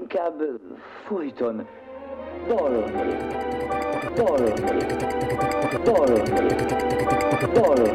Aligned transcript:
inkább 0.00 0.38
folyton 1.06 1.66
dalolni, 2.48 3.16
dalolni, 4.14 4.52
dalolni, 5.84 6.22
dalolni. 7.54 7.90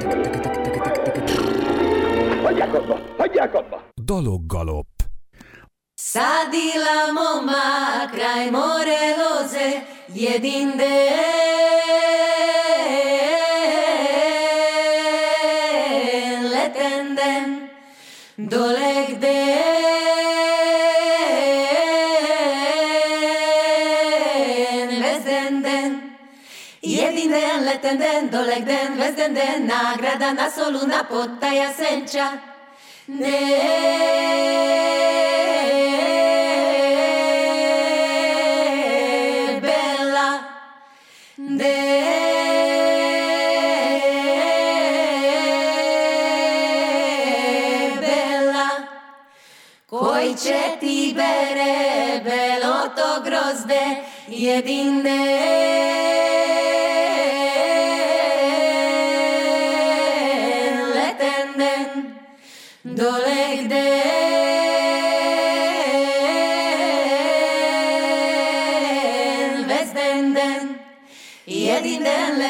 Hagyják 2.44 2.74
abba, 2.74 3.00
hagyják 3.18 3.54
abba! 3.55 3.84
Daloggalop. 4.05 4.88
Sadilamo 5.96 7.29
makraj 7.46 8.49
more 8.51 9.01
loze 9.20 9.70
jedinde 10.13 10.96
letenden 16.54 17.70
do 18.35 18.73
den 28.00 28.32
den, 28.32 28.32
dolek 28.32 28.66
den, 28.66 28.98
vez 28.98 29.16
den 29.18 29.36
den, 29.36 29.68
nagrada 29.68 30.34
nas 30.34 30.56
soluna 30.56 31.04
potaja 31.10 31.74
senča. 31.74 32.28
Ne. 33.08 33.40
debela, 39.50 40.30
će 50.44 50.62
ti 50.80 51.14
bere, 51.16 52.22
belo 52.24 52.90
to 52.96 53.22
grozde, 53.24 53.86
jedine. 54.28 55.62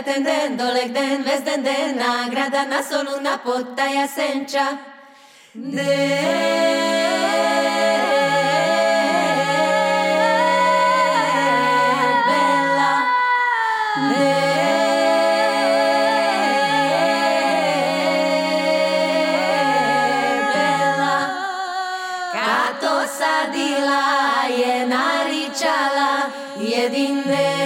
pretendendole 0.03 0.87
gden 0.87 1.23
vez 1.23 1.45
den 1.45 1.63
dena 1.63 2.27
gradana 2.29 2.83
solo 2.83 3.17
una 3.17 3.37
pottaia 3.37 4.07
sencha 4.07 4.67
de 5.53 6.43
sadila 23.17 24.03
je 24.57 24.85
naričala 24.85 26.11
jedine 26.59 27.62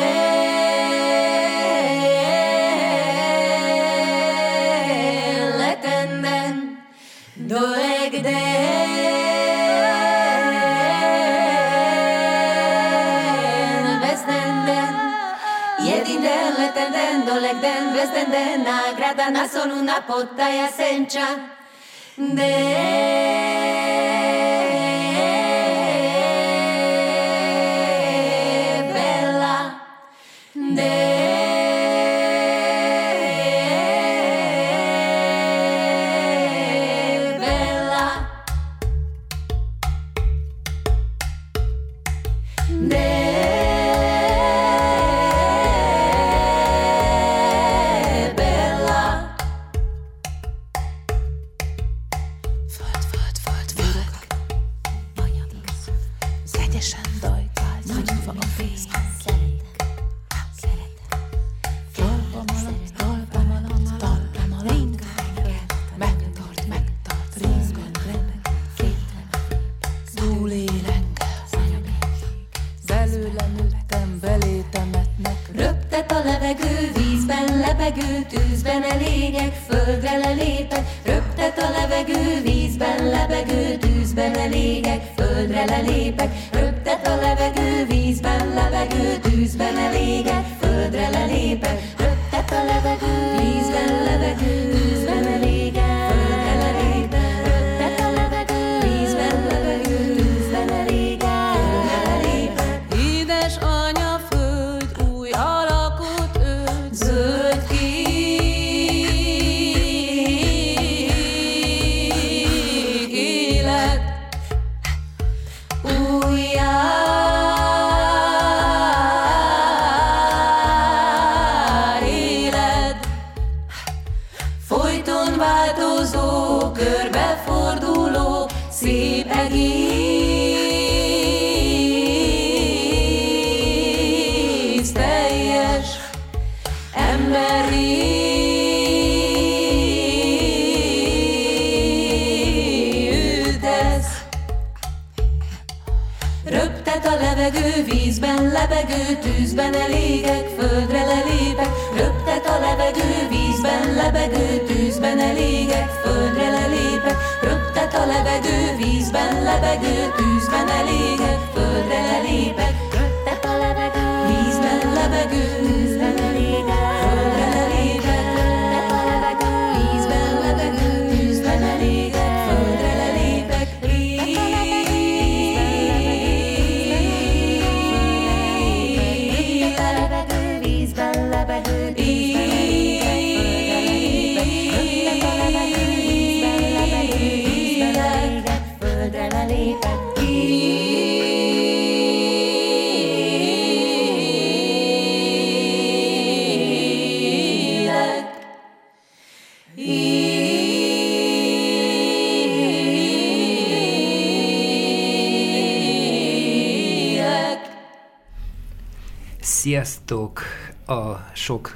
vezden 17.97 18.31
dena, 18.31 18.79
grada 18.97 19.29
nas 19.29 19.55
onuna 19.55 20.01
potaja 20.07 20.67
senča. 20.77 21.27
De 22.17 23.26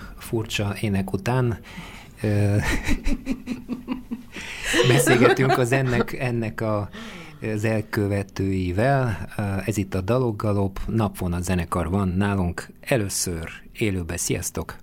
Sziasztok! 0.02 0.24
Furcsa 0.24 0.76
ének 0.82 1.14
után 1.14 1.60
beszélgetünk 4.88 5.58
az 5.58 5.72
ennek, 5.72 6.14
ennek 6.14 6.62
a, 6.62 6.90
az 7.54 7.64
elkövetőivel. 7.64 9.28
Ez 9.66 9.78
itt 9.78 9.94
a 9.94 10.02
Daloggalop, 10.02 10.80
napvon 10.88 11.34
a 11.34 11.42
zenekar 11.42 11.90
van 11.90 12.08
nálunk 12.08 12.68
először 12.82 13.50
élőben. 13.74 14.18
Sziasztok! 14.18 14.76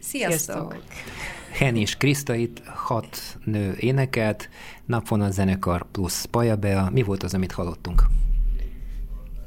Sziasztok! 0.00 0.82
Hen 1.52 1.76
és 1.76 1.96
Kriszta 1.96 2.34
itt 2.34 2.66
hat 2.66 3.38
nő 3.44 3.76
énekelt, 3.78 4.48
napvonal 4.84 5.30
zenekar 5.30 5.86
plusz 5.92 6.24
Pajabea. 6.24 6.90
Mi 6.92 7.02
volt 7.02 7.22
az, 7.22 7.34
amit 7.34 7.52
hallottunk? 7.52 8.02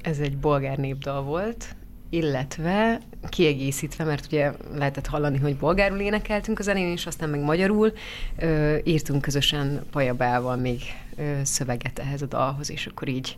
Ez 0.02 0.20
egy 0.20 0.38
bolgár 0.38 0.78
népdal 0.78 1.24
volt, 1.24 1.76
illetve 2.10 3.00
kiegészítve, 3.30 4.04
mert 4.04 4.26
ugye 4.26 4.52
lehetett 4.74 5.08
hallani, 5.08 5.38
hogy 5.38 5.56
bolgárul 5.56 6.00
énekeltünk 6.00 6.60
az 6.60 6.68
elén, 6.68 6.92
és 6.92 7.06
aztán 7.06 7.30
meg 7.30 7.40
magyarul, 7.40 7.94
ö, 8.38 8.78
írtunk 8.84 9.22
közösen 9.22 9.82
Pajabával 9.92 10.56
még 10.56 10.82
ö, 11.16 11.40
szöveget 11.44 12.00
ehhez 12.00 12.22
a 12.22 12.26
dalhoz, 12.26 12.72
és 12.72 12.86
akkor 12.86 13.08
így, 13.08 13.38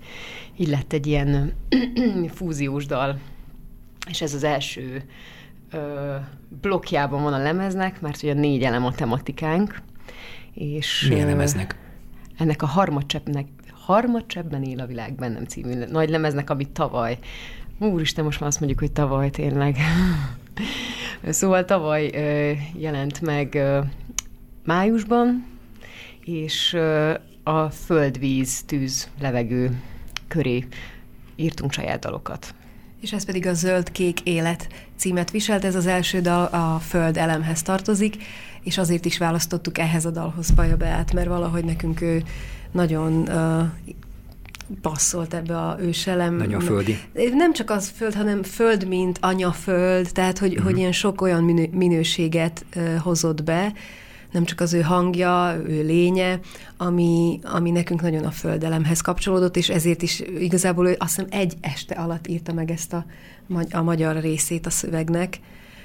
így 0.58 0.68
lett 0.68 0.94
egy 0.94 1.08
ilyen 1.08 1.54
fúziós 2.36 2.86
dal. 2.86 3.20
És 4.10 4.22
ez 4.22 4.34
az 4.34 4.44
első 4.44 5.04
ö, 5.72 6.16
blokkjában 6.62 7.24
van 7.24 7.34
a 7.34 7.42
lemeznek, 7.42 8.02
mert 8.02 8.24
ugye 8.24 8.34
négy 8.34 8.64
elem 8.64 8.86
a 8.86 8.92
tematikánk. 8.92 9.82
És, 10.54 11.08
Milyen 11.10 11.28
lemeznek? 11.28 11.76
Ennek 12.38 12.62
a 12.62 12.66
harmadcseppnek, 12.66 13.48
harmadcseppben 13.72 14.64
él 14.64 14.80
a 14.80 14.86
világ 14.86 15.16
bennem 15.16 15.46
című 15.46 15.74
nagy 15.86 16.10
lemeznek, 16.10 16.50
amit 16.50 16.70
tavaly 16.70 17.20
Úristen, 17.90 18.24
most 18.24 18.40
már 18.40 18.50
azt 18.50 18.60
mondjuk, 18.60 18.80
hogy 18.80 18.92
tavaly 18.92 19.30
tényleg. 19.30 19.78
szóval 21.30 21.66
tavaly 21.66 22.10
ö, 22.14 22.52
jelent 22.80 23.22
meg 23.22 23.56
ö, 23.56 23.80
májusban, 24.66 25.46
és 26.26 26.74
ö, 26.74 27.14
a 27.44 27.70
földvíz, 27.70 28.64
tűz, 28.64 29.10
levegő 29.22 29.82
köré 30.28 30.68
írtunk 31.36 31.72
saját 31.72 32.00
dalokat. 32.00 32.54
És 33.02 33.14
ez 33.14 33.26
pedig 33.26 33.48
a 33.48 33.54
Zöld-Kék 33.54 34.20
Élet 34.20 34.68
címet 34.96 35.32
viselt, 35.32 35.66
ez 35.66 35.76
az 35.76 35.86
első 35.86 36.20
dal 36.20 36.46
a 36.46 36.80
Föld 36.80 37.18
elemhez 37.18 37.62
tartozik, 37.62 38.16
és 38.64 38.78
azért 38.78 39.06
is 39.06 39.18
választottuk 39.18 39.78
ehhez 39.78 40.06
a 40.06 40.12
dalhoz 40.12 40.54
Paja 40.54 40.78
Beát, 40.78 41.14
mert 41.14 41.28
valahogy 41.28 41.66
nekünk 41.66 42.02
ő 42.02 42.24
nagyon 42.72 43.14
uh, 43.14 43.70
passzolt 44.82 45.34
ebbe 45.34 45.58
a 45.58 45.78
őselem. 45.82 46.36
Nagyon 46.36 46.60
földi. 46.60 46.98
Nem 47.34 47.54
csak 47.54 47.70
az 47.70 47.92
föld, 47.96 48.14
hanem 48.14 48.44
föld, 48.44 48.88
mint 48.88 49.18
anyaföld, 49.22 50.10
tehát 50.14 50.38
hogy, 50.38 50.52
uh-huh. 50.52 50.66
hogy 50.66 50.78
ilyen 50.78 50.92
sok 50.92 51.22
olyan 51.22 51.44
minő, 51.44 51.70
minőséget 51.72 52.66
uh, 52.76 52.96
hozott 52.98 53.44
be, 53.44 53.74
nem 54.32 54.46
csak 54.46 54.60
az 54.60 54.74
ő 54.74 54.82
hangja, 54.82 55.62
ő 55.68 55.84
lénye, 55.86 56.40
ami, 56.78 57.40
ami 57.44 57.72
nekünk 57.72 58.02
nagyon 58.02 58.24
a 58.24 58.32
földelemhez 58.32 59.02
kapcsolódott, 59.02 59.58
és 59.58 59.70
ezért 59.70 60.02
is 60.02 60.20
igazából 60.20 60.88
ő 60.88 60.96
azt 61.00 61.16
hiszem 61.16 61.30
egy 61.40 61.54
este 61.62 61.96
alatt 61.96 62.28
írta 62.28 62.54
meg 62.54 62.72
ezt 62.72 62.94
a, 62.94 63.06
a 63.72 63.82
magyar 63.82 64.22
részét 64.22 64.66
a 64.66 64.70
szövegnek. 64.70 65.40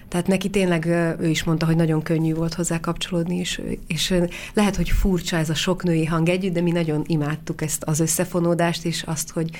Tehát 0.08 0.26
neki 0.26 0.50
tényleg 0.50 0.86
ő 1.20 1.28
is 1.28 1.44
mondta, 1.44 1.66
hogy 1.66 1.76
nagyon 1.76 2.02
könnyű 2.02 2.34
volt 2.34 2.54
hozzá 2.54 2.80
kapcsolódni, 2.80 3.36
és, 3.36 3.62
és 3.86 4.14
lehet, 4.54 4.76
hogy 4.76 4.88
furcsa 4.88 5.36
ez 5.36 5.50
a 5.50 5.54
sok 5.54 5.82
női 5.82 6.04
hang 6.04 6.28
együtt, 6.28 6.52
de 6.52 6.60
mi 6.60 6.70
nagyon 6.70 7.04
imádtuk 7.06 7.62
ezt 7.62 7.84
az 7.84 8.00
összefonódást, 8.00 8.84
és 8.84 9.02
azt, 9.02 9.30
hogy, 9.30 9.50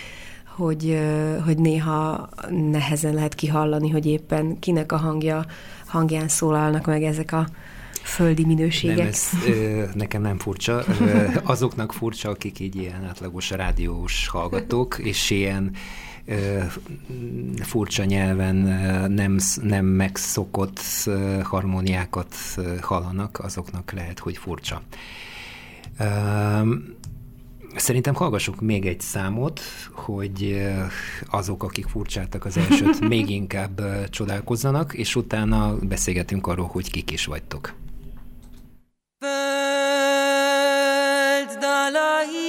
hogy, 0.56 0.98
hogy 1.44 1.58
néha 1.58 2.28
nehezen 2.70 3.14
lehet 3.14 3.34
kihallani, 3.34 3.90
hogy 3.90 4.06
éppen 4.06 4.58
kinek 4.58 4.92
a 4.92 4.96
hangja, 4.96 5.46
hangján 5.86 6.28
szólalnak 6.28 6.86
meg 6.86 7.02
ezek 7.02 7.32
a 7.32 7.48
földi 8.02 8.44
minőségek. 8.44 8.96
Nem, 8.96 9.06
ez 9.06 9.30
nekem 9.94 10.22
nem 10.22 10.38
furcsa. 10.38 10.84
Azoknak 11.42 11.92
furcsa, 11.92 12.28
akik 12.28 12.60
így 12.60 12.76
ilyen 12.76 13.04
átlagos 13.04 13.50
rádiós 13.50 14.28
hallgatók, 14.28 14.98
és 14.98 15.30
ilyen 15.30 15.70
furcsa 17.62 18.04
nyelven 18.04 18.56
nem, 19.12 19.38
nem 19.62 19.84
megszokott 19.84 20.80
harmóniákat 21.42 22.34
hallanak, 22.80 23.38
azoknak 23.38 23.92
lehet, 23.92 24.18
hogy 24.18 24.36
furcsa. 24.36 24.82
Szerintem 27.76 28.14
hallgassuk 28.14 28.60
még 28.60 28.86
egy 28.86 29.00
számot, 29.00 29.60
hogy 29.92 30.66
azok, 31.30 31.62
akik 31.62 31.86
furcsáltak 31.86 32.44
az 32.44 32.56
elsőt, 32.56 33.00
még 33.08 33.30
inkább 33.30 34.08
csodálkozzanak, 34.10 34.94
és 34.94 35.16
utána 35.16 35.76
beszélgetünk 35.82 36.46
arról, 36.46 36.66
hogy 36.66 36.90
kik 36.90 37.10
is 37.10 37.26
vagytok. 37.26 37.74
Föld 39.18 39.36
dalai 41.60 42.45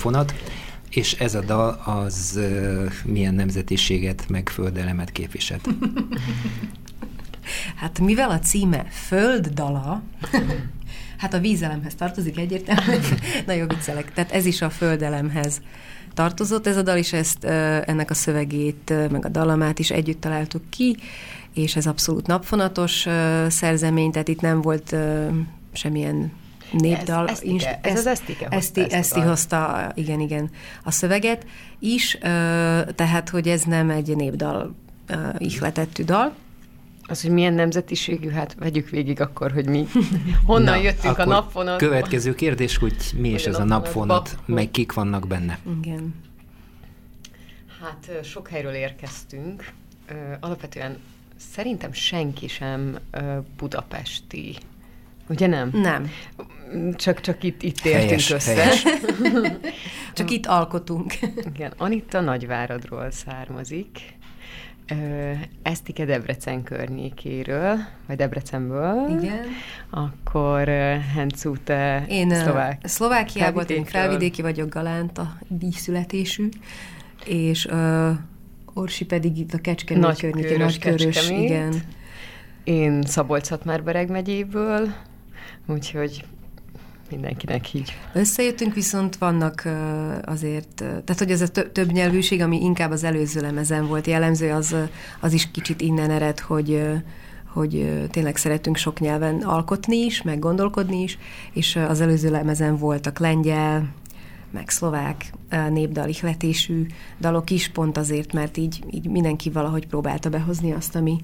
napvonat, 0.00 0.34
és 0.90 1.12
ez 1.12 1.34
a 1.34 1.40
dal 1.40 1.80
az 1.84 2.40
milyen 3.04 3.34
nemzetiséget, 3.34 4.28
meg 4.28 4.48
földelemet 4.48 5.12
képviselt? 5.12 5.68
Hát 7.76 8.00
mivel 8.00 8.30
a 8.30 8.38
címe 8.38 8.86
Földdala, 8.90 10.02
hát 11.22 11.34
a 11.34 11.38
vízelemhez 11.38 11.94
tartozik 11.94 12.38
egyértelműen, 12.38 13.00
nagyon 13.46 13.68
viccelek, 13.68 14.12
tehát 14.12 14.32
ez 14.32 14.46
is 14.46 14.62
a 14.62 14.70
földelemhez 14.70 15.60
tartozott. 16.14 16.66
Ez 16.66 16.76
a 16.76 16.82
dal, 16.82 16.96
és 16.96 17.12
ezt, 17.12 17.44
ennek 17.44 18.10
a 18.10 18.14
szövegét, 18.14 18.92
meg 19.10 19.24
a 19.24 19.28
dalamát 19.28 19.78
is 19.78 19.90
együtt 19.90 20.20
találtuk 20.20 20.62
ki, 20.70 20.96
és 21.54 21.76
ez 21.76 21.86
abszolút 21.86 22.26
napfonatos 22.26 23.06
szerzemény, 23.48 24.10
tehát 24.10 24.28
itt 24.28 24.40
nem 24.40 24.60
volt 24.60 24.96
semmilyen 25.72 26.32
népdal. 26.72 27.28
Ez, 27.28 27.32
esztike, 27.32 27.78
ez, 27.82 27.92
ez 27.92 27.98
az 27.98 28.06
Esztike 28.06 28.48
hozta 28.50 28.80
Eszti, 28.80 28.94
Eszti 28.94 29.20
hozta, 29.20 29.92
igen, 29.94 30.20
igen, 30.20 30.50
a 30.84 30.90
szöveget 30.90 31.46
is, 31.78 32.18
tehát, 32.94 33.28
hogy 33.28 33.48
ez 33.48 33.62
nem 33.62 33.90
egy 33.90 34.16
népdal 34.16 34.74
ihletettű 35.38 36.04
dal, 36.04 36.34
az, 37.10 37.22
hogy 37.22 37.30
milyen 37.30 37.52
nemzetiségű, 37.52 38.28
hát 38.28 38.56
vegyük 38.58 38.88
végig 38.88 39.20
akkor, 39.20 39.52
hogy 39.52 39.66
mi 39.66 39.86
honnan 40.46 40.74
Na, 40.74 40.82
jöttünk 40.82 41.18
a 41.18 41.24
napfonat. 41.24 41.78
Következő 41.78 42.34
kérdés, 42.34 42.76
hogy 42.76 42.96
mi 43.16 43.28
is 43.28 43.46
ez 43.46 43.58
a 43.58 43.64
napfonat, 43.64 44.38
meg 44.46 44.70
kik 44.70 44.92
vannak 44.92 45.26
benne. 45.26 45.58
Igen. 45.82 46.14
Hát 47.80 48.24
sok 48.24 48.48
helyről 48.48 48.72
érkeztünk. 48.72 49.72
Alapvetően 50.40 50.98
szerintem 51.36 51.92
senki 51.92 52.48
sem 52.48 52.98
budapesti. 53.56 54.56
Ugye 55.30 55.46
nem? 55.46 55.70
Nem. 55.72 56.10
Csak, 56.94 57.20
csak 57.20 57.42
itt, 57.42 57.62
itt 57.62 57.84
értünk 57.84 58.04
helyes, 58.04 58.30
össze. 58.30 58.54
Helyes. 58.54 58.84
csak 60.14 60.30
itt 60.30 60.46
alkotunk. 60.46 61.14
Igen, 61.54 61.72
Anita 61.76 62.20
Nagyváradról 62.20 63.10
származik. 63.10 64.18
Esztike 65.62 66.04
Debrecen 66.04 66.62
környékéről, 66.62 67.76
vagy 68.06 68.16
Debrecenből. 68.16 69.18
Igen. 69.18 69.46
Akkor 69.90 70.68
Hencu, 71.14 71.52
te 71.64 72.04
Én 72.08 72.34
szlovák. 72.34 72.80
Szlovákiából, 72.84 73.62
én 73.62 73.84
felvidéki 73.84 74.42
vagyok, 74.42 74.68
Galánta 74.68 75.38
díszületésű, 75.48 76.48
és 77.24 77.64
uh, 77.64 78.10
Orsi 78.74 79.04
pedig 79.04 79.38
itt 79.38 79.52
a 79.52 79.58
Kecskemét 79.58 80.02
Nagy 80.02 80.20
környékén, 80.20 80.58
Nagy 80.58 80.78
körös, 80.78 81.30
igen. 81.30 81.74
Én 82.64 83.02
Szabolcs-Szatmár-Bereg 83.02 84.10
megyéből, 84.10 84.94
úgyhogy 85.70 86.24
mindenkinek 87.10 87.74
így. 87.74 87.92
Összejöttünk, 88.12 88.74
viszont 88.74 89.16
vannak 89.16 89.68
azért, 90.24 90.74
tehát 90.74 91.18
hogy 91.18 91.30
ez 91.30 91.40
a 91.40 91.48
több 91.48 91.92
nyelvűség, 91.92 92.40
ami 92.40 92.62
inkább 92.62 92.90
az 92.90 93.04
előző 93.04 93.40
lemezen 93.40 93.86
volt 93.86 94.06
jellemző, 94.06 94.52
az, 94.52 94.76
az 95.20 95.32
is 95.32 95.50
kicsit 95.50 95.80
innen 95.80 96.10
ered, 96.10 96.40
hogy 96.40 96.82
hogy 97.52 98.00
tényleg 98.10 98.36
szeretünk 98.36 98.76
sok 98.76 99.00
nyelven 99.00 99.42
alkotni 99.42 99.96
is, 99.96 100.22
meg 100.22 100.38
gondolkodni 100.38 101.02
is, 101.02 101.18
és 101.52 101.76
az 101.76 102.00
előző 102.00 102.30
lemezen 102.30 102.76
voltak 102.76 103.18
lengyel, 103.18 103.88
meg 104.50 104.68
szlovák 104.68 105.32
népdal 105.70 106.08
ihletésű 106.08 106.86
dalok 107.20 107.50
is, 107.50 107.68
pont 107.68 107.96
azért, 107.96 108.32
mert 108.32 108.56
így, 108.56 108.84
így 108.90 109.08
mindenki 109.08 109.50
valahogy 109.50 109.86
próbálta 109.86 110.28
behozni 110.28 110.72
azt, 110.72 110.96
ami, 110.96 111.20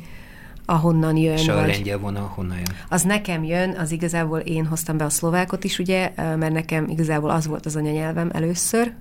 ahonnan 0.67 1.17
jön. 1.17 1.37
És 1.37 1.49
a 1.49 1.55
vagy... 1.55 1.67
lengyel 1.67 1.99
vonal 1.99 2.33
honnan 2.35 2.57
jön? 2.57 2.77
Az 2.89 3.03
nekem 3.03 3.45
jön, 3.45 3.77
az 3.79 3.93
igazából 3.93 4.39
én 4.39 4.67
hoztam 4.67 4.97
be 4.97 5.05
a 5.05 5.11
szlovákot 5.11 5.65
is, 5.65 5.79
ugye, 5.79 6.13
mert 6.17 6.53
nekem 6.53 6.89
igazából 6.89 7.31
az 7.31 7.47
volt 7.47 7.67
az 7.67 7.77
anyanyelvem 7.77 8.31
először, 8.33 8.93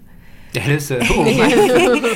Először? 0.56 0.98
Ó, 1.18 1.24
Nekem 1.24 1.50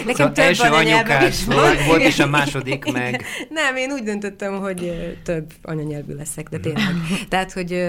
szóval 0.06 0.16
több 0.16 0.38
első 0.38 0.64
anyukás 0.64 1.34
szlovák 1.34 1.86
volt, 1.86 2.02
és 2.02 2.20
a 2.20 2.28
második 2.28 2.92
meg... 2.92 3.26
Nem, 3.50 3.76
én 3.76 3.92
úgy 3.92 4.04
döntöttem, 4.04 4.60
hogy 4.60 4.94
több 5.24 5.54
anyanyelvű 5.62 6.14
leszek, 6.14 6.50
de 6.50 6.58
tényleg. 6.58 6.94
Tehát, 7.30 7.52
hogy 7.52 7.84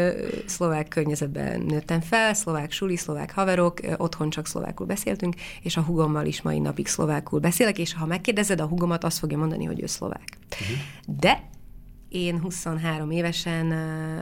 szlovák 0.46 0.88
környezetben 0.88 1.60
nőttem 1.60 2.00
fel, 2.00 2.34
szlovák 2.34 2.72
suli, 2.72 2.96
szlovák 2.96 3.32
haverok, 3.32 3.80
otthon 3.96 4.30
csak 4.30 4.46
szlovákul 4.46 4.86
beszéltünk, 4.86 5.34
és 5.62 5.76
a 5.76 5.80
hugommal 5.80 6.26
is 6.26 6.42
mai 6.42 6.58
napig 6.58 6.86
szlovákul 6.86 7.40
beszélek, 7.40 7.78
és 7.78 7.94
ha 7.94 8.06
megkérdezed 8.06 8.60
a 8.60 8.66
hugomat, 8.66 9.04
azt 9.04 9.18
fogja 9.18 9.38
mondani, 9.38 9.64
hogy 9.64 9.82
ő 9.82 9.86
szlovák. 9.86 10.28
Uh-huh. 10.50 10.76
De 11.20 11.42
én 12.10 12.40
23 12.40 13.10
évesen 13.10 13.72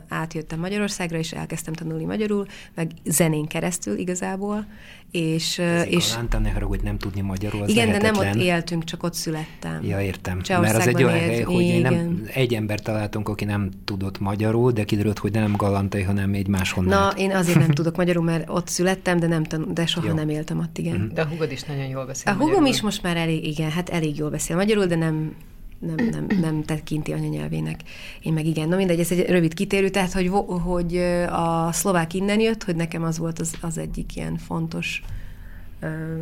átjöttem 0.09 0.59
Magyarországra, 0.59 1.17
és 1.17 1.31
elkezdtem 1.31 1.73
tanulni 1.73 2.05
magyarul, 2.05 2.45
meg 2.75 2.91
zenén 3.05 3.45
keresztül 3.45 3.97
igazából. 3.97 4.65
És, 5.11 5.59
Ez 5.59 5.85
és 5.87 6.15
a 6.31 6.37
ne 6.39 6.49
haragudj, 6.49 6.83
nem 6.83 6.97
tudni 6.97 7.21
magyarul, 7.21 7.61
az 7.61 7.69
Igen, 7.69 7.87
lehetetlen. 7.87 8.13
de 8.13 8.19
nem 8.21 8.29
ott 8.37 8.43
éltünk, 8.43 8.83
csak 8.83 9.03
ott 9.03 9.13
születtem. 9.13 9.83
Ja, 9.83 10.01
értem. 10.01 10.41
Mert 10.47 10.75
az 10.75 10.87
egy 10.87 11.03
olyan 11.03 11.19
hely, 11.19 11.41
hogy 11.41 11.81
nem, 11.81 12.23
egy 12.33 12.53
ember 12.53 12.79
találtunk, 12.79 13.29
aki 13.29 13.45
nem 13.45 13.69
tudott 13.85 14.19
magyarul, 14.19 14.71
de 14.71 14.83
kiderült, 14.83 15.19
hogy 15.19 15.31
nem 15.31 15.55
galantai, 15.55 16.01
hanem 16.01 16.33
egy 16.33 16.47
máshonnan. 16.47 16.99
Na, 16.99 17.17
én 17.17 17.31
azért 17.31 17.59
nem 17.59 17.69
tudok 17.71 17.95
magyarul, 17.95 18.23
mert 18.23 18.49
ott 18.49 18.67
születtem, 18.67 19.19
de, 19.19 19.27
nem 19.27 19.43
tan- 19.43 19.73
de 19.73 19.85
soha 19.85 20.07
Jó. 20.07 20.13
nem 20.13 20.29
éltem 20.29 20.59
ott, 20.59 20.77
igen. 20.77 20.95
Mm-hmm. 20.97 21.13
De 21.13 21.21
a 21.21 21.25
hugod 21.25 21.51
is 21.51 21.63
nagyon 21.63 21.85
jól 21.87 22.05
beszél 22.05 22.31
A 22.31 22.35
hugom 22.35 22.47
magyarul. 22.49 22.69
is 22.69 22.81
most 22.81 23.03
már 23.03 23.17
elég, 23.17 23.45
igen, 23.47 23.69
hát 23.69 23.89
elég 23.89 24.17
jól 24.17 24.29
beszél 24.29 24.55
magyarul, 24.55 24.85
de 24.85 24.95
nem, 24.95 25.33
nem, 25.79 26.09
nem, 26.11 26.27
nem 26.41 26.63
tekinti 26.63 27.13
anyanyelvének. 27.13 27.79
Én 28.21 28.33
meg 28.33 28.45
igen. 28.45 28.67
Na 28.67 28.75
mindegy, 28.75 28.99
ez 28.99 29.11
egy 29.11 29.25
rövid 29.29 29.53
kitérő, 29.53 29.89
tehát 29.89 30.11
hogy, 30.11 30.27
hogy 30.63 30.97
a 31.29 31.71
szlovák 31.71 32.13
innen 32.13 32.39
jött, 32.39 32.63
hogy 32.63 32.75
nekem 32.75 33.03
az 33.03 33.17
volt 33.17 33.39
az, 33.39 33.53
az 33.61 33.77
egyik 33.77 34.15
ilyen 34.15 34.37
fontos, 34.37 35.01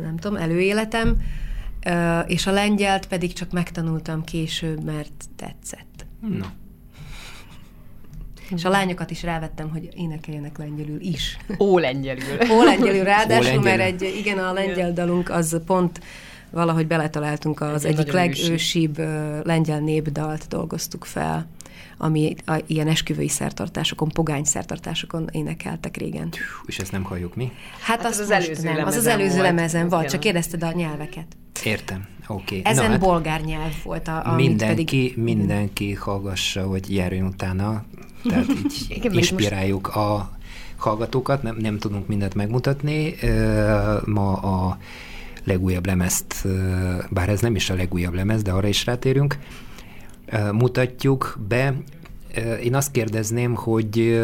nem 0.02 0.16
tudom, 0.16 0.36
előéletem, 0.36 1.22
és 2.26 2.46
a 2.46 2.50
lengyelt 2.50 3.06
pedig 3.06 3.32
csak 3.32 3.52
megtanultam 3.52 4.24
később, 4.24 4.84
mert 4.84 5.24
tetszett. 5.36 6.06
Na. 6.38 6.52
És 8.50 8.64
a 8.64 8.68
lányokat 8.68 9.10
is 9.10 9.22
rávettem, 9.22 9.70
hogy 9.70 9.88
énekeljenek 9.96 10.58
lengyelül 10.58 11.00
is. 11.00 11.36
Ó 11.58 11.78
lengyelül. 11.78 12.38
Ó 12.50 12.62
lengyelül, 12.62 13.04
ráadásul, 13.04 13.58
Ó 13.58 13.62
lengyelül. 13.62 13.76
mert 13.78 14.02
egy, 14.02 14.14
igen, 14.18 14.38
a 14.38 14.52
lengyel 14.52 14.92
dalunk 14.92 15.30
az 15.30 15.60
pont 15.66 16.00
valahogy 16.50 16.86
beletaláltunk 16.86 17.60
az 17.60 17.84
Egy 17.84 17.98
egyik 17.98 18.12
legősibb 18.12 18.98
ősi. 18.98 19.42
lengyel 19.44 19.80
népdalt 19.80 20.48
dolgoztuk 20.48 21.04
fel, 21.04 21.46
ami 21.98 22.34
a, 22.46 22.62
ilyen 22.66 22.88
esküvői 22.88 23.28
szertartásokon, 23.28 24.08
pogány 24.08 24.44
szertartásokon 24.44 25.28
énekeltek 25.32 25.96
régen. 25.96 26.28
És 26.66 26.78
ezt 26.78 26.92
nem 26.92 27.02
halljuk 27.02 27.34
mi? 27.34 27.52
Hát, 27.80 28.00
hát 28.00 28.06
az, 28.06 28.18
az 28.18 28.30
előző 28.30 28.72
nem, 28.72 28.86
az 28.86 28.96
az 28.96 29.06
előző 29.06 29.42
lemezen 29.42 29.88
volt, 29.88 30.10
csak 30.10 30.20
kérdezted 30.20 30.62
a 30.62 30.72
nyelveket. 30.72 31.26
Értem, 31.64 32.06
oké. 32.26 32.58
Okay. 32.58 32.72
Ezen 32.72 32.84
Na, 32.84 32.90
hát 32.90 33.00
bolgár 33.00 33.40
nyelv 33.40 33.72
volt, 33.82 34.08
a, 34.08 34.32
mindenki, 34.36 34.84
pedig... 34.84 35.16
mindenki 35.16 35.94
hallgassa, 35.94 36.66
hogy 36.66 36.94
járjon 36.94 37.26
utána, 37.26 37.84
tehát 38.28 38.46
így 38.88 39.14
inspiráljuk 39.14 39.88
a 39.88 40.38
hallgatókat, 40.76 41.42
nem, 41.42 41.56
nem 41.56 41.78
tudunk 41.78 42.06
mindent 42.06 42.34
megmutatni. 42.34 43.14
Ma 44.04 44.32
a 44.32 44.78
legújabb 45.48 45.86
lemezt, 45.86 46.48
bár 47.10 47.28
ez 47.28 47.40
nem 47.40 47.54
is 47.54 47.70
a 47.70 47.74
legújabb 47.74 48.14
lemez, 48.14 48.42
de 48.42 48.52
arra 48.52 48.68
is 48.68 48.86
rátérünk, 48.86 49.38
mutatjuk 50.52 51.38
be. 51.48 51.74
Én 52.62 52.74
azt 52.74 52.90
kérdezném, 52.90 53.54
hogy 53.54 54.22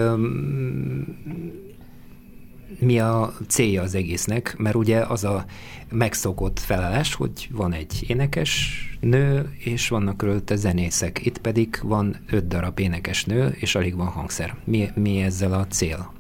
mi 2.78 2.99
a 2.99 3.35
célja 3.49 3.83
az 3.83 3.95
egésznek, 3.95 4.54
mert 4.59 4.75
ugye 4.75 4.99
az 4.99 5.25
a 5.25 5.45
megszokott 5.90 6.59
felállás, 6.59 7.14
hogy 7.14 7.49
van 7.52 7.73
egy 7.73 8.04
énekes 8.07 8.78
nő, 9.00 9.54
és 9.59 9.88
vannak 9.88 10.16
körülte 10.16 10.57
zenészek. 10.57 11.26
Itt 11.26 11.38
pedig 11.38 11.78
van 11.83 12.16
öt 12.31 12.49
darab 12.49 12.78
énekes 12.78 13.25
nő, 13.25 13.57
és 13.59 13.75
alig 13.75 13.97
van 13.97 14.07
hangszer. 14.07 14.57
Mi, 14.64 14.88
mi 14.95 15.23
ezzel 15.23 15.52
a 15.52 15.66
cél? 15.66 16.12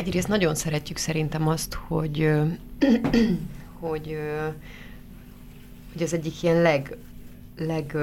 Egyrészt 0.00 0.28
nagyon 0.28 0.54
szeretjük 0.54 0.96
szerintem 0.96 1.48
azt, 1.48 1.74
hogy, 1.74 2.30
hogy, 3.80 4.18
hogy 5.92 6.02
ez 6.02 6.12
egyik 6.12 6.42
ilyen 6.42 6.62
leg, 6.62 6.96
leg 7.56 7.96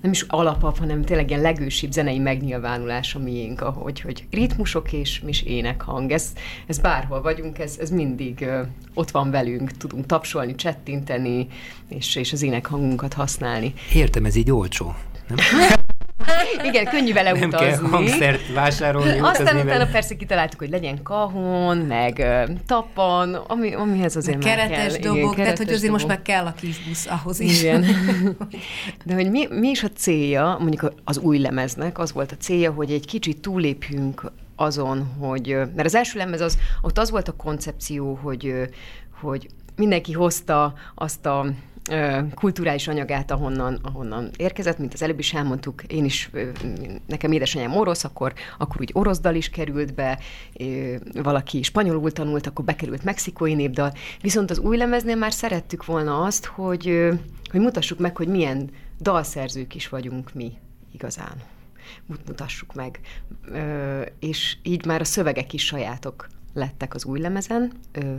nem 0.00 0.10
is 0.10 0.22
alapabb, 0.22 0.78
hanem 0.78 1.04
tényleg 1.04 1.28
ilyen 1.28 1.40
legősibb 1.40 1.92
zenei 1.92 2.18
megnyilvánulás 2.18 3.14
a 3.14 3.18
miénk, 3.18 3.60
ahogy, 3.60 4.00
hogy 4.00 4.26
ritmusok 4.30 4.92
és 4.92 5.20
mis 5.20 5.42
énekhang. 5.42 6.10
Ez, 6.10 6.32
ez 6.66 6.78
bárhol 6.78 7.22
vagyunk, 7.22 7.58
ez, 7.58 7.76
ez 7.80 7.90
mindig 7.90 8.40
ö, 8.40 8.62
ott 8.94 9.10
van 9.10 9.30
velünk, 9.30 9.76
tudunk 9.76 10.06
tapsolni, 10.06 10.54
csettinteni, 10.54 11.46
és, 11.88 12.16
és 12.16 12.32
az 12.32 12.42
énekhangunkat 12.42 13.12
használni. 13.12 13.74
Értem, 13.94 14.24
ez 14.24 14.36
így 14.36 14.50
olcsó, 14.50 14.94
nem? 15.28 15.36
Igen, 16.64 16.84
könnyű 16.84 17.12
vele 17.12 17.32
Nem 17.32 17.48
utazni. 17.48 17.66
kell 17.66 17.78
hangszert 17.78 18.52
vásárolni, 18.52 19.10
Aztán 19.10 19.30
utazni 19.30 19.44
utána 19.60 19.64
vele. 19.64 19.86
persze 19.86 20.16
kitaláltuk, 20.16 20.58
hogy 20.58 20.70
legyen 20.70 21.02
kahon, 21.02 21.76
meg 21.76 22.18
ö, 22.18 22.42
tapan, 22.66 23.34
ami, 23.34 23.74
amihez 23.74 24.16
azért 24.16 24.44
már 24.44 24.56
Keretes 24.56 24.92
kell. 24.92 25.02
dobok, 25.02 25.32
Igen, 25.32 25.34
tehát 25.44 25.58
hogy 25.58 25.72
azért 25.72 25.92
most 25.92 26.06
dobok. 26.06 26.16
már 26.26 26.36
kell 26.36 26.46
a 26.46 26.52
kis 26.60 26.78
busz 26.88 27.06
ahhoz 27.06 27.40
is. 27.40 27.62
Igen. 27.62 27.84
De 29.04 29.14
hogy 29.14 29.30
mi, 29.30 29.46
mi 29.50 29.68
is 29.68 29.82
a 29.82 29.88
célja, 29.96 30.56
mondjuk 30.60 30.92
az 31.04 31.18
új 31.18 31.38
lemeznek, 31.38 31.98
az 31.98 32.12
volt 32.12 32.32
a 32.32 32.36
célja, 32.36 32.70
hogy 32.72 32.90
egy 32.90 33.06
kicsit 33.06 33.40
túlépjünk 33.40 34.30
azon, 34.56 35.10
hogy, 35.18 35.46
mert 35.74 35.84
az 35.84 35.94
első 35.94 36.18
lemez 36.18 36.40
az, 36.40 36.58
ott 36.82 36.98
az 36.98 37.10
volt 37.10 37.28
a 37.28 37.32
koncepció, 37.36 38.18
hogy, 38.22 38.54
hogy 39.20 39.46
mindenki 39.76 40.12
hozta 40.12 40.74
azt 40.94 41.26
a 41.26 41.46
kulturális 42.34 42.88
anyagát, 42.88 43.30
ahonnan, 43.30 43.78
ahonnan 43.82 44.30
érkezett, 44.36 44.78
mint 44.78 44.94
az 44.94 45.02
előbb 45.02 45.18
is 45.18 45.34
elmondtuk, 45.34 45.82
én 45.82 46.04
is, 46.04 46.30
nekem 47.06 47.32
édesanyám 47.32 47.76
orosz, 47.76 48.04
akkor, 48.04 48.32
akkor 48.58 48.80
úgy 48.80 48.90
orosz 48.92 49.20
dal 49.20 49.34
is 49.34 49.50
került 49.50 49.94
be, 49.94 50.18
valaki 51.12 51.62
spanyolul 51.62 52.12
tanult, 52.12 52.46
akkor 52.46 52.64
bekerült 52.64 53.04
mexikói 53.04 53.54
népdal, 53.54 53.92
viszont 54.20 54.50
az 54.50 54.58
új 54.58 54.76
lemeznél 54.76 55.16
már 55.16 55.32
szerettük 55.32 55.84
volna 55.84 56.22
azt, 56.22 56.44
hogy, 56.44 57.08
hogy 57.50 57.60
mutassuk 57.60 57.98
meg, 57.98 58.16
hogy 58.16 58.28
milyen 58.28 58.70
dalszerzők 59.00 59.74
is 59.74 59.88
vagyunk 59.88 60.34
mi 60.34 60.52
igazán. 60.92 61.34
Mut- 62.06 62.28
Mutassuk 62.28 62.74
meg. 62.74 63.00
Ö, 63.48 64.02
és 64.18 64.56
így 64.62 64.86
már 64.86 65.00
a 65.00 65.04
szövegek 65.04 65.52
is 65.52 65.64
sajátok 65.64 66.26
lettek 66.54 66.94
az 66.94 67.04
új 67.04 67.20
lemezen, 67.20 67.72
ö, 67.92 68.14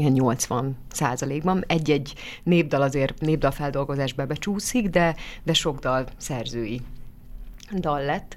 ilyen 0.00 0.12
80 0.12 0.76
százalékban. 0.92 1.64
Egy-egy 1.66 2.14
népdal 2.42 2.82
azért 2.82 3.20
népdalfeldolgozásba 3.20 4.26
becsúszik, 4.26 4.88
de, 4.88 5.16
de 5.42 5.52
sok 5.52 5.78
dal 5.78 6.06
szerzői 6.16 6.80
dal 7.78 8.04
lett. 8.04 8.36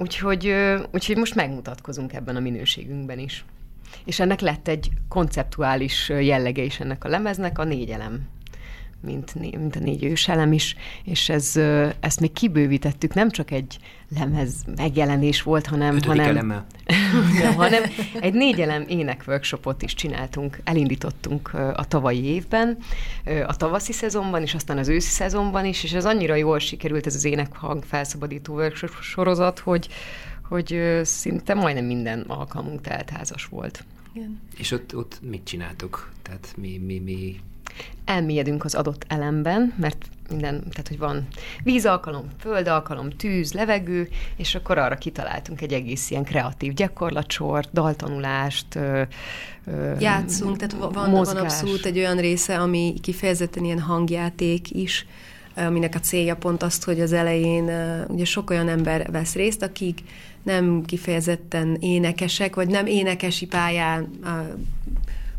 Úgyhogy, 0.00 0.54
úgyhogy 0.92 1.16
most 1.16 1.34
megmutatkozunk 1.34 2.12
ebben 2.12 2.36
a 2.36 2.40
minőségünkben 2.40 3.18
is. 3.18 3.44
És 4.04 4.20
ennek 4.20 4.40
lett 4.40 4.68
egy 4.68 4.90
konceptuális 5.08 6.08
jellege 6.08 6.62
is 6.62 6.80
ennek 6.80 7.04
a 7.04 7.08
lemeznek, 7.08 7.58
a 7.58 7.64
négy 7.64 7.90
elem 7.90 8.28
mint, 9.00 9.34
mint 9.34 9.76
a 9.76 9.78
négy 9.78 10.04
őselem 10.04 10.52
is, 10.52 10.76
és 11.04 11.28
ez, 11.28 11.56
ezt 12.00 12.20
még 12.20 12.32
kibővítettük, 12.32 13.14
nem 13.14 13.30
csak 13.30 13.50
egy 13.50 13.78
lemez 14.18 14.54
megjelenés 14.76 15.42
volt, 15.42 15.66
hanem, 15.66 15.96
Ötödik 15.96 16.22
hanem, 16.22 16.46
nem, 16.46 17.54
hanem 17.56 17.82
egy 18.20 18.34
négy 18.34 18.60
elem 18.60 18.84
ének 18.88 19.24
workshopot 19.26 19.82
is 19.82 19.94
csináltunk, 19.94 20.60
elindítottunk 20.64 21.54
a 21.54 21.84
tavalyi 21.88 22.24
évben, 22.24 22.78
a 23.46 23.56
tavaszi 23.56 23.92
szezonban 23.92 24.42
is, 24.42 24.54
aztán 24.54 24.78
az 24.78 24.88
őszi 24.88 25.10
szezonban 25.10 25.64
is, 25.64 25.84
és 25.84 25.92
ez 25.92 26.04
annyira 26.04 26.34
jól 26.34 26.58
sikerült 26.58 27.06
ez 27.06 27.14
az 27.14 27.24
énekhang 27.24 27.84
felszabadító 27.84 28.54
workshop 28.54 28.90
sorozat, 29.00 29.58
hogy, 29.58 29.88
hogy 30.48 31.00
szinte 31.02 31.54
majdnem 31.54 31.84
minden 31.84 32.20
alkalmunk 32.20 32.80
teltházas 32.80 33.44
volt. 33.44 33.84
És 34.56 34.70
ott, 34.70 34.96
ott 34.96 35.18
mit 35.22 35.44
csináltok? 35.44 36.10
Tehát 36.22 36.54
mi, 36.56 36.78
mi, 36.78 36.98
mi 36.98 37.40
elmélyedünk 38.04 38.64
az 38.64 38.74
adott 38.74 39.04
elemben, 39.08 39.74
mert 39.76 40.08
minden, 40.30 40.60
tehát 40.70 40.88
hogy 40.88 40.98
van 40.98 41.26
vízalkalom, 41.62 42.24
földalkalom, 42.38 43.10
tűz, 43.10 43.52
levegő, 43.52 44.08
és 44.36 44.54
akkor 44.54 44.78
arra 44.78 44.94
kitaláltunk 44.94 45.60
egy 45.60 45.72
egész 45.72 46.10
ilyen 46.10 46.24
kreatív 46.24 46.72
gyakorlatsort, 46.74 47.68
daltanulást, 47.72 48.74
ö, 48.74 49.02
ö, 49.66 49.92
Játszunk, 50.00 50.56
tehát 50.56 50.72
va- 50.74 50.94
van, 50.94 51.04
van 51.04 51.10
mozgás. 51.10 51.42
abszolút 51.42 51.84
egy 51.84 51.98
olyan 51.98 52.16
része, 52.16 52.58
ami 52.58 52.94
kifejezetten 53.00 53.64
ilyen 53.64 53.80
hangjáték 53.80 54.70
is, 54.70 55.06
aminek 55.54 55.94
a 55.94 56.00
célja 56.00 56.36
pont 56.36 56.62
azt, 56.62 56.84
hogy 56.84 57.00
az 57.00 57.12
elején 57.12 57.70
ugye 58.08 58.24
sok 58.24 58.50
olyan 58.50 58.68
ember 58.68 59.10
vesz 59.10 59.34
részt, 59.34 59.62
akik 59.62 60.00
nem 60.42 60.82
kifejezetten 60.86 61.76
énekesek, 61.80 62.54
vagy 62.54 62.68
nem 62.68 62.86
énekesi 62.86 63.46
pályán 63.46 64.10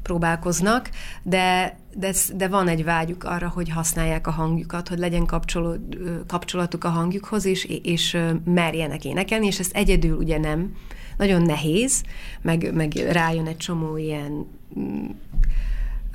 próbálkoznak, 0.10 0.90
de, 1.24 1.78
de, 1.96 2.14
de 2.36 2.48
van 2.48 2.68
egy 2.68 2.84
vágyuk 2.84 3.24
arra, 3.24 3.48
hogy 3.48 3.70
használják 3.70 4.28
a 4.28 4.32
hangjukat, 4.32 4.88
hogy 4.88 5.00
legyen 5.00 5.26
kapcsoló, 5.26 5.76
kapcsolatuk 6.28 6.84
a 6.84 6.90
hangjukhoz, 6.90 7.46
és, 7.46 7.66
és 7.84 8.18
merjenek 8.46 9.06
énekelni, 9.06 9.46
és 9.46 9.60
ezt 9.60 9.76
egyedül 9.76 10.18
ugye 10.18 10.38
nem. 10.38 10.76
Nagyon 11.18 11.42
nehéz, 11.42 12.04
meg, 12.42 12.74
meg 12.74 12.94
rájön 12.94 13.48
egy 13.48 13.58
csomó 13.58 13.98
ilyen 13.98 14.46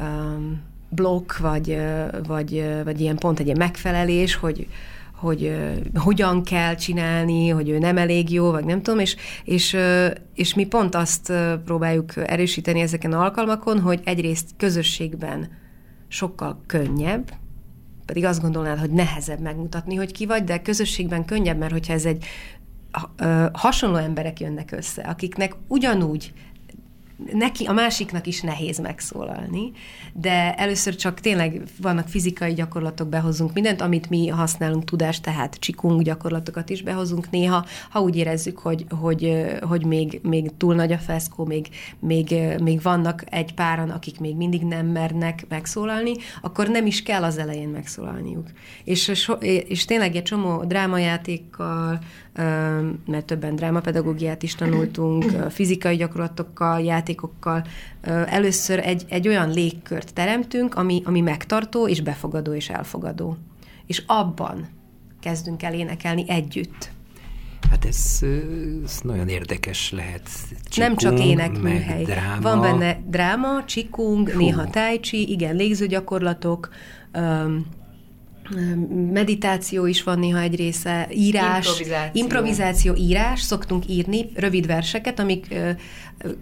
um, 0.01 0.63
blokk, 0.89 1.37
vagy, 1.37 1.79
vagy, 2.27 2.65
vagy 2.85 3.01
ilyen 3.01 3.17
pont 3.17 3.39
egy 3.39 3.47
ilyen 3.47 3.59
megfelelés, 3.59 4.35
hogy, 4.35 4.67
hogy 5.15 5.57
hogyan 5.95 6.43
kell 6.43 6.75
csinálni, 6.75 7.49
hogy 7.49 7.69
ő 7.69 7.79
nem 7.79 7.97
elég 7.97 8.33
jó, 8.33 8.51
vagy 8.51 8.65
nem 8.65 8.83
tudom, 8.83 8.99
és, 8.99 9.17
és, 9.45 9.77
és 10.35 10.55
mi 10.55 10.67
pont 10.67 10.95
azt 10.95 11.33
próbáljuk 11.65 12.13
erősíteni 12.17 12.81
ezeken 12.81 13.13
alkalmakon, 13.13 13.81
hogy 13.81 14.01
egyrészt 14.05 14.51
közösségben 14.57 15.49
sokkal 16.09 16.61
könnyebb, 16.67 17.33
pedig 18.07 18.25
azt 18.25 18.43
gondolnád, 18.43 18.79
hogy 18.79 18.91
nehezebb 18.91 19.41
megmutatni, 19.41 19.95
hogy 19.95 20.13
ki 20.13 20.27
vagy, 20.27 20.45
de 20.45 20.63
közösségben 20.63 21.25
könnyebb, 21.25 21.59
mert 21.59 21.73
hogyha 21.73 21.93
ez 21.93 22.05
egy 22.05 22.25
hasonló 23.53 23.97
emberek 23.97 24.41
jönnek 24.41 24.73
össze, 24.73 25.03
akiknek 25.03 25.53
ugyanúgy 25.69 26.33
neki, 27.33 27.65
a 27.65 27.73
másiknak 27.73 28.27
is 28.27 28.41
nehéz 28.41 28.79
megszólalni, 28.79 29.73
de 30.13 30.55
először 30.55 30.97
csak 30.97 31.21
tényleg 31.21 31.63
vannak 31.81 32.09
fizikai 32.09 32.53
gyakorlatok, 32.53 33.09
behozunk 33.09 33.53
mindent, 33.53 33.81
amit 33.81 34.11
mi 34.11 34.29
használunk, 34.29 34.85
tudást, 34.85 35.23
tehát 35.23 35.55
csikung 35.55 36.03
gyakorlatokat 36.03 36.71
is 36.71 36.83
behozunk 36.83 37.31
néha, 37.31 37.67
ha 37.91 38.01
úgy 38.01 38.17
érezzük, 38.17 38.59
hogy, 38.59 38.85
hogy, 39.01 39.47
hogy 39.61 39.85
még, 39.85 40.21
még 40.23 40.51
túl 40.57 40.75
nagy 40.75 40.93
a 40.93 40.99
feszkó, 40.99 41.45
még, 41.45 41.69
még, 41.99 42.35
még 42.63 42.83
vannak 42.83 43.25
egy 43.31 43.55
páran, 43.55 43.91
akik 43.91 44.21
még 44.21 44.37
mindig 44.37 44.63
nem 44.63 44.87
mernek 44.87 45.45
megszólalni, 45.49 46.13
akkor 46.43 46.69
nem 46.69 46.87
is 46.87 47.03
kell 47.03 47.23
az 47.23 47.39
elején 47.39 47.69
megszólalniuk. 47.69 48.47
És, 48.85 49.25
és 49.41 49.85
tényleg 49.85 50.17
egy 50.17 50.23
csomó 50.23 50.65
drámajátékkal, 50.65 51.99
mert 53.07 53.25
többen 53.27 53.57
drámapedagógiát 53.57 54.43
is 54.43 54.55
tanultunk, 54.55 55.25
fizikai 55.51 55.97
gyakorlatokkal, 55.97 56.81
játékokkal. 56.81 57.67
Először 58.27 58.79
egy, 58.79 59.05
egy 59.09 59.29
olyan 59.29 59.51
légkört 59.51 60.15
teremtünk, 60.15 60.75
ami, 60.75 61.03
ami 61.05 61.21
megtartó 61.21 61.89
és 61.89 62.01
befogadó 62.01 62.55
és 62.55 62.69
elfogadó. 62.69 63.37
És 63.87 64.03
abban 64.07 64.69
kezdünk 65.21 65.63
el 65.63 65.75
énekelni 65.75 66.25
együtt. 66.29 66.93
Hát 67.71 67.85
ez, 67.85 68.19
ez 68.85 69.01
nagyon 69.03 69.29
érdekes 69.29 69.93
lehet. 69.93 70.29
Nem 70.77 70.97
csak 70.97 71.13
Csikung, 71.13 71.31
énekműhely. 71.31 72.05
dráma. 72.05 72.41
Van 72.41 72.61
benne 72.61 72.99
dráma, 73.07 73.65
csikung, 73.65 74.29
Fú. 74.29 74.39
néha 74.39 74.71
tai 74.71 75.01
chi, 75.01 75.31
igen, 75.31 75.57
légzőgyakorlatok, 75.57 76.69
öm, 77.13 77.67
meditáció 79.13 79.87
is 79.87 80.03
van 80.03 80.19
néha 80.19 80.41
egy 80.41 80.57
része, 80.57 81.09
írás, 81.13 81.67
Improvizáció. 81.67 82.23
improvizáció 82.23 82.95
írás, 82.95 83.41
szoktunk 83.41 83.89
írni 83.89 84.31
rövid 84.35 84.67
verseket, 84.67 85.19
amik 85.21 85.55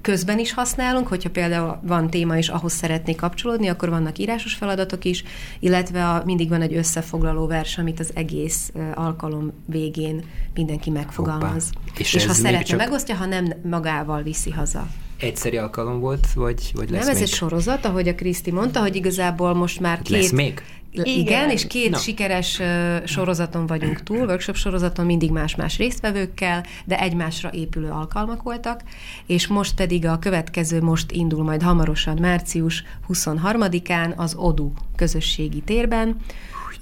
közben 0.00 0.38
is 0.38 0.52
használunk, 0.52 1.08
hogyha 1.08 1.30
például 1.30 1.80
van 1.82 2.10
téma 2.10 2.36
és 2.38 2.48
ahhoz 2.48 2.72
szeretnék 2.72 3.16
kapcsolódni, 3.16 3.68
akkor 3.68 3.88
vannak 3.90 4.18
írásos 4.18 4.54
feladatok 4.54 5.04
is, 5.04 5.24
illetve 5.60 6.08
a, 6.08 6.22
mindig 6.24 6.48
van 6.48 6.60
egy 6.62 6.74
összefoglaló 6.74 7.46
vers, 7.46 7.78
amit 7.78 8.00
az 8.00 8.10
egész 8.14 8.72
alkalom 8.94 9.52
végén 9.66 10.24
mindenki 10.54 10.90
megfogalmaz. 10.90 11.70
Hoppá. 11.74 11.98
És 11.98 12.14
És, 12.14 12.24
ha 12.24 12.30
ez 12.30 12.36
szeretne, 12.36 12.62
csak- 12.62 12.78
megosztja, 12.78 13.14
ha 13.14 13.26
nem, 13.26 13.52
magával 13.70 14.22
viszi 14.22 14.50
haza. 14.50 14.86
Egyszeri 15.18 15.56
alkalom 15.56 16.00
volt, 16.00 16.32
vagy, 16.34 16.70
vagy 16.74 16.90
lesz 16.90 17.00
Nem, 17.00 17.08
ez 17.08 17.14
még? 17.14 17.22
egy 17.24 17.34
sorozat, 17.34 17.84
ahogy 17.84 18.08
a 18.08 18.14
Kriszti 18.14 18.50
mondta, 18.50 18.80
hogy 18.80 18.96
igazából 18.96 19.54
most 19.54 19.80
már 19.80 20.02
két... 20.02 20.16
Lesz 20.16 20.30
még? 20.30 20.62
Igen, 20.92 21.06
Igen. 21.16 21.50
És 21.50 21.66
két 21.66 21.90
Na. 21.90 21.96
no. 21.96 22.02
sikeres 22.02 22.60
sorozaton 23.04 23.66
vagyunk 23.66 24.02
túl, 24.02 24.26
workshop 24.26 24.56
sorozaton 24.56 25.06
mindig 25.06 25.30
más-más 25.30 25.76
résztvevőkkel, 25.76 26.64
de 26.84 27.00
egymásra 27.00 27.50
épülő 27.52 27.90
alkalmak 27.90 28.42
voltak, 28.42 28.82
és 29.26 29.46
most 29.46 29.74
pedig 29.74 30.06
a 30.06 30.18
következő 30.18 30.82
most 30.82 31.10
indul 31.12 31.44
majd 31.44 31.62
hamarosan 31.62 32.18
március 32.20 32.84
23-án 33.08 34.14
az 34.16 34.34
ODU 34.34 34.72
közösségi 34.96 35.60
térben. 35.60 36.16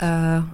Ö, 0.00 0.04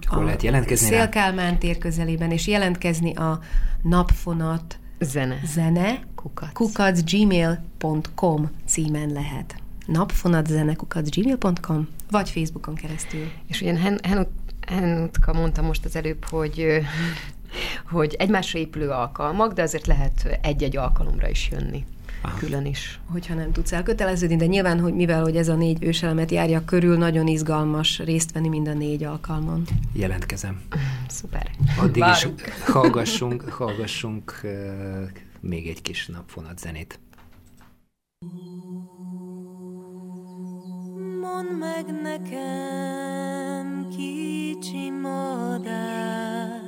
Hol 0.07 0.21
a 0.21 0.23
lehet 0.23 0.43
jelentkezni? 0.43 0.87
Szélkálmán 0.87 1.59
tér 1.59 1.77
közelében, 1.77 2.31
és 2.31 2.47
jelentkezni 2.47 3.13
a 3.13 3.39
napfonat 3.81 4.79
Zene. 4.99 5.39
zene 5.45 5.99
Kukac. 6.15 6.51
kukacgmail.com 6.53 8.49
címen 8.65 9.09
lehet. 9.09 9.55
Napfonatzene 9.85 10.73
kukacgmail.com 10.75 11.87
vagy 12.11 12.29
Facebookon 12.29 12.75
keresztül. 12.75 13.31
És 13.47 13.61
ugye 13.61 13.77
Hen- 13.77 14.05
Henut, 14.05 14.29
Henutka 14.67 15.33
mondta 15.33 15.61
most 15.61 15.85
az 15.85 15.95
előbb, 15.95 16.25
hogy 16.25 16.81
hogy 17.89 18.15
egymásra 18.19 18.59
épülő 18.59 18.89
alkalmak, 18.89 19.53
de 19.53 19.61
azért 19.61 19.87
lehet 19.87 20.39
egy-egy 20.41 20.77
alkalomra 20.77 21.29
is 21.29 21.49
jönni. 21.51 21.85
Aha. 22.21 22.37
külön 22.37 22.65
is. 22.65 22.99
Hogyha 23.05 23.33
nem 23.33 23.51
tudsz 23.51 23.71
elköteleződni, 23.71 24.35
de 24.35 24.45
nyilván, 24.45 24.79
hogy 24.79 24.93
mivel 24.93 25.21
hogy 25.21 25.35
ez 25.37 25.47
a 25.47 25.55
négy 25.55 25.83
őselemet 25.83 26.31
járja 26.31 26.65
körül, 26.65 26.97
nagyon 26.97 27.27
izgalmas 27.27 27.99
részt 27.99 28.31
venni 28.31 28.47
mind 28.47 28.67
a 28.67 28.73
négy 28.73 29.03
alkalmon. 29.03 29.63
Jelentkezem. 29.93 30.61
Szuper. 31.07 31.51
Addig 31.79 32.01
Várunk. 32.01 32.41
is 32.41 32.63
hallgassunk, 32.63 33.41
hallgassunk 33.49 34.39
uh, 34.43 34.51
még 35.39 35.67
egy 35.67 35.81
kis 35.81 36.07
napfonat 36.07 36.59
zenét. 36.59 36.99
Mondd 41.47 41.59
meg 41.59 41.85
nekem, 42.01 43.87
kicsi 43.89 44.89
madár, 44.89 46.61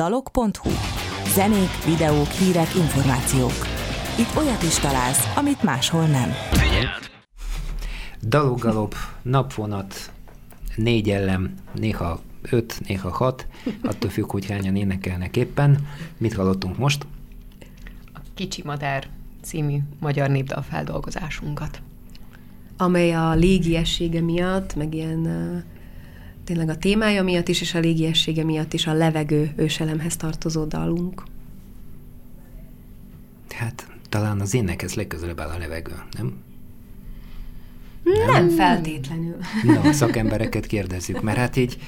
Dalok.hu 0.09 0.71
Zenék, 1.35 1.85
videók, 1.85 2.27
hírek, 2.27 2.75
információk. 2.75 3.53
Itt 4.19 4.37
olyat 4.37 4.63
is 4.63 4.75
találsz, 4.75 5.37
amit 5.37 5.63
máshol 5.63 6.07
nem. 6.07 6.31
Daloggalop, 8.23 8.95
napvonat, 9.23 10.13
négy 10.77 11.11
ellem, 11.11 11.55
néha 11.75 12.21
öt, 12.51 12.81
néha 12.87 13.11
hat, 13.11 13.47
attól 13.83 14.11
függ, 14.11 14.31
hogy 14.31 14.47
hányan 14.47 14.77
énekelnek 14.77 15.37
éppen. 15.37 15.87
Mit 16.19 16.35
hallottunk 16.35 16.79
most? 16.79 17.07
A 18.15 18.19
Kicsi 18.35 18.63
Madár 18.65 19.09
című 19.43 19.79
magyar 20.01 20.31
népdal 20.31 20.63
feldolgozásunkat. 20.63 21.83
Amely 22.77 23.15
a 23.15 23.35
légiessége 23.35 24.21
miatt, 24.21 24.75
meg 24.75 24.95
ilyen 24.95 25.27
tényleg 26.49 26.69
a 26.69 26.77
témája 26.77 27.23
miatt 27.23 27.49
is, 27.49 27.61
és 27.61 27.75
a 27.75 27.79
légiessége 27.79 28.45
miatt 28.45 28.73
is 28.73 28.87
a 28.87 28.93
levegő 28.93 29.53
őselemhez 29.57 30.17
tartozó 30.17 30.65
dalunk. 30.65 31.23
Hát 33.55 33.89
talán 34.09 34.41
az 34.41 34.55
énekhez 34.55 34.95
legközelebb 34.95 35.41
áll 35.41 35.49
a 35.49 35.59
levegő, 35.59 35.93
nem? 36.17 36.37
Nem, 38.03 38.31
nem 38.31 38.49
feltétlenül. 38.49 39.37
Na, 39.63 39.93
szakembereket 39.93 40.67
kérdezzük, 40.67 41.23
mert 41.23 41.39
hát 41.39 41.57
így 41.57 41.79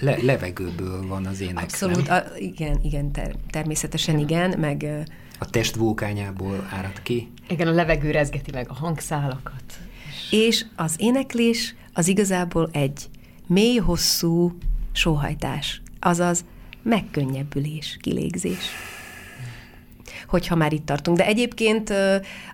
le, 0.00 0.16
levegőből 0.22 1.06
van 1.06 1.26
az 1.26 1.40
ének. 1.40 1.62
Abszolút, 1.62 2.08
a, 2.08 2.24
igen, 2.38 2.78
igen, 2.82 3.12
ter, 3.12 3.34
természetesen 3.50 4.18
igen, 4.18 4.58
meg... 4.58 4.86
A 5.38 5.50
test 5.50 5.76
vulkányából 5.76 6.66
árad 6.70 7.02
ki. 7.02 7.30
Igen, 7.48 7.66
a 7.66 7.72
levegő 7.72 8.10
rezgeti 8.10 8.50
meg 8.50 8.68
a 8.68 8.74
hangszálakat. 8.74 9.78
És 10.30 10.64
az 10.76 10.94
éneklés 10.98 11.74
az 11.92 12.08
igazából 12.08 12.68
egy 12.72 13.08
mély, 13.46 13.76
hosszú 13.76 14.56
sóhajtás, 14.92 15.82
azaz 16.00 16.44
megkönnyebbülés, 16.82 17.96
kilégzés. 18.00 18.64
Hogyha 20.28 20.56
már 20.56 20.72
itt 20.72 20.86
tartunk. 20.86 21.16
De 21.16 21.26
egyébként 21.26 21.92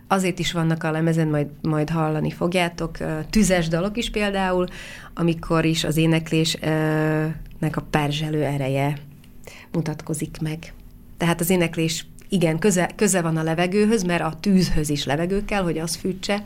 azért 0.07 0.39
is 0.39 0.53
vannak 0.53 0.85
a 0.85 0.91
lemezen, 0.91 1.29
majd, 1.29 1.47
majd 1.63 1.91
hallani 1.91 2.31
fogjátok, 2.31 2.97
tüzes 3.31 3.69
dalok 3.69 3.97
is 3.97 4.11
például, 4.11 4.67
amikor 5.15 5.65
is 5.65 5.85
az 5.85 5.97
éneklésnek 5.97 7.77
a 7.77 7.87
perzselő 7.91 8.45
ereje 8.45 8.99
mutatkozik 9.73 10.37
meg. 10.41 10.73
Tehát 11.17 11.41
az 11.41 11.51
éneklés 11.51 12.07
igen, 12.29 12.59
köze, 12.59 12.91
köze 12.97 13.23
van 13.23 13.37
a 13.37 13.43
levegőhöz, 13.43 14.03
mert 14.03 14.23
a 14.23 14.37
tűzhöz 14.41 14.89
is 14.89 15.05
levegő 15.05 15.45
kell, 15.45 15.63
hogy 15.63 15.79
az 15.79 15.95
fűtse, 15.95 16.43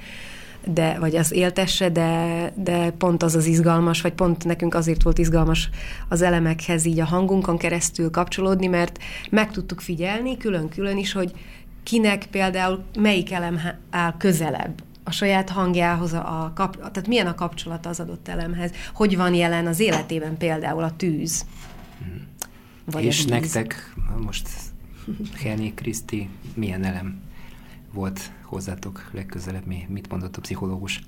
de, 0.66 0.98
vagy 0.98 1.16
az 1.16 1.32
éltesse, 1.32 1.88
de, 1.88 2.52
de 2.56 2.90
pont 2.90 3.22
az 3.22 3.34
az 3.34 3.46
izgalmas, 3.46 4.00
vagy 4.00 4.12
pont 4.12 4.44
nekünk 4.44 4.74
azért 4.74 5.02
volt 5.02 5.18
izgalmas 5.18 5.70
az 6.08 6.22
elemekhez 6.22 6.84
így 6.84 7.00
a 7.00 7.04
hangunkon 7.04 7.58
keresztül 7.58 8.10
kapcsolódni, 8.10 8.66
mert 8.66 8.98
meg 9.30 9.50
tudtuk 9.50 9.80
figyelni 9.80 10.36
külön-külön 10.36 10.96
is, 10.96 11.12
hogy 11.12 11.32
kinek 11.82 12.26
például 12.26 12.84
melyik 12.98 13.32
elem 13.32 13.60
áll 13.90 14.16
közelebb 14.18 14.82
a 15.04 15.10
saját 15.10 15.50
hangjához, 15.50 16.12
a, 16.12 16.44
a 16.44 16.52
kap, 16.54 16.76
tehát 16.76 17.06
milyen 17.06 17.26
a 17.26 17.34
kapcsolata 17.34 17.88
az 17.88 18.00
adott 18.00 18.28
elemhez, 18.28 18.70
hogy 18.94 19.16
van 19.16 19.34
jelen 19.34 19.66
az 19.66 19.80
életében 19.80 20.36
például 20.36 20.82
a 20.82 20.96
tűz. 20.96 21.46
Vagy 22.84 23.04
És 23.04 23.24
a 23.24 23.28
nektek 23.28 23.94
most 24.24 24.48
Henny 25.34 25.74
Kriszti 25.74 26.28
milyen 26.54 26.84
elem 26.84 27.20
volt 27.92 28.20
hozzátok 28.42 29.10
legközelebb? 29.12 29.66
Mi, 29.66 29.86
mit 29.88 30.10
mondott 30.10 30.36
a 30.36 30.40
pszichológus? 30.40 31.00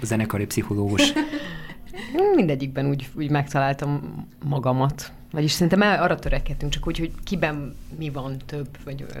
A 0.00 0.04
zenekari 0.04 0.46
pszichológus? 0.46 1.12
Mindegyikben 2.36 2.86
úgy, 2.88 3.08
úgy 3.14 3.30
megtaláltam 3.30 4.24
magamat. 4.44 5.12
Vagyis 5.30 5.50
szerintem 5.52 5.80
arra 5.80 6.18
törekedtünk, 6.18 6.72
csak 6.72 6.86
úgy, 6.86 6.98
hogy 6.98 7.12
kiben 7.24 7.74
mi 7.98 8.10
van 8.10 8.36
több, 8.46 8.68
vagy 8.84 9.04
ö, 9.14 9.18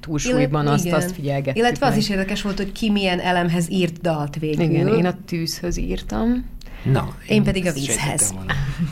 túlsúlyban, 0.00 0.62
Illet, 0.62 0.74
azt, 0.74 0.84
igen. 0.84 0.96
azt 0.96 1.12
figyelgettük 1.12 1.56
Illetve 1.56 1.86
meg. 1.86 1.94
az 1.94 2.02
is 2.02 2.10
érdekes 2.10 2.42
volt, 2.42 2.56
hogy 2.56 2.72
ki 2.72 2.90
milyen 2.90 3.20
elemhez 3.20 3.70
írt 3.70 4.00
dalt 4.00 4.38
végül. 4.38 4.64
Igen, 4.64 4.88
én 4.88 5.06
a 5.06 5.14
tűzhöz 5.24 5.76
írtam. 5.76 6.46
Na, 6.84 7.16
én, 7.28 7.36
én 7.36 7.42
pedig 7.42 7.66
a 7.66 7.72
vízhez. 7.72 8.34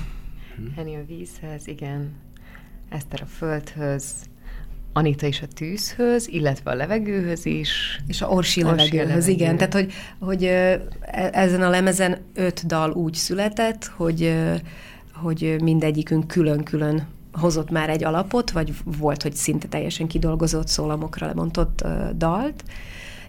Henny 0.76 0.94
a 0.94 1.04
vízhez, 1.06 1.66
igen. 1.66 2.12
Eszter 2.88 3.20
a 3.22 3.26
földhöz, 3.26 4.04
Anita 4.96 5.26
is 5.26 5.42
a 5.42 5.46
tűzhöz, 5.46 6.28
illetve 6.28 6.70
a 6.70 6.74
levegőhöz 6.74 7.46
is. 7.46 8.00
És 8.06 8.22
a 8.22 8.26
orsi, 8.26 8.64
orsi 8.64 8.76
levegőhöz, 8.76 9.08
levegő. 9.08 9.30
igen. 9.30 9.56
Tehát, 9.56 9.72
hogy, 9.72 9.92
hogy 10.18 10.44
e, 10.44 10.80
ezen 11.32 11.62
a 11.62 11.68
lemezen 11.68 12.18
öt 12.34 12.66
dal 12.66 12.90
úgy 12.90 13.14
született, 13.14 13.84
hogy, 13.84 14.34
hogy 15.14 15.56
mindegyikünk 15.62 16.26
külön-külön 16.26 17.06
hozott 17.32 17.70
már 17.70 17.90
egy 17.90 18.04
alapot, 18.04 18.50
vagy 18.50 18.72
volt, 18.84 19.22
hogy 19.22 19.34
szinte 19.34 19.68
teljesen 19.68 20.06
kidolgozott 20.06 20.68
szólamokra 20.68 21.26
lebontott 21.26 21.84
dalt, 22.16 22.64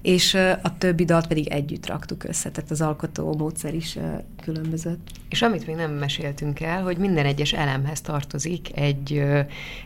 és 0.02 0.34
a 0.62 0.78
többi 0.78 1.06
dalt 1.06 1.28
pedig 1.28 1.48
együtt 1.48 1.86
raktuk 1.86 2.24
össze, 2.24 2.52
tehát 2.52 2.72
az 2.72 2.82
alkotó 2.82 3.36
módszer 3.38 3.74
is 3.74 3.98
különbözött. 4.42 5.10
És 5.30 5.42
amit 5.42 5.68
még 5.68 5.76
nem 5.76 5.92
meséltünk 5.92 6.60
el, 6.60 6.84
hogy 6.84 6.98
minden 6.98 7.26
egyes 7.26 7.54
elemhez 7.54 8.02
tartozik 8.02 8.78
egy, 8.78 9.24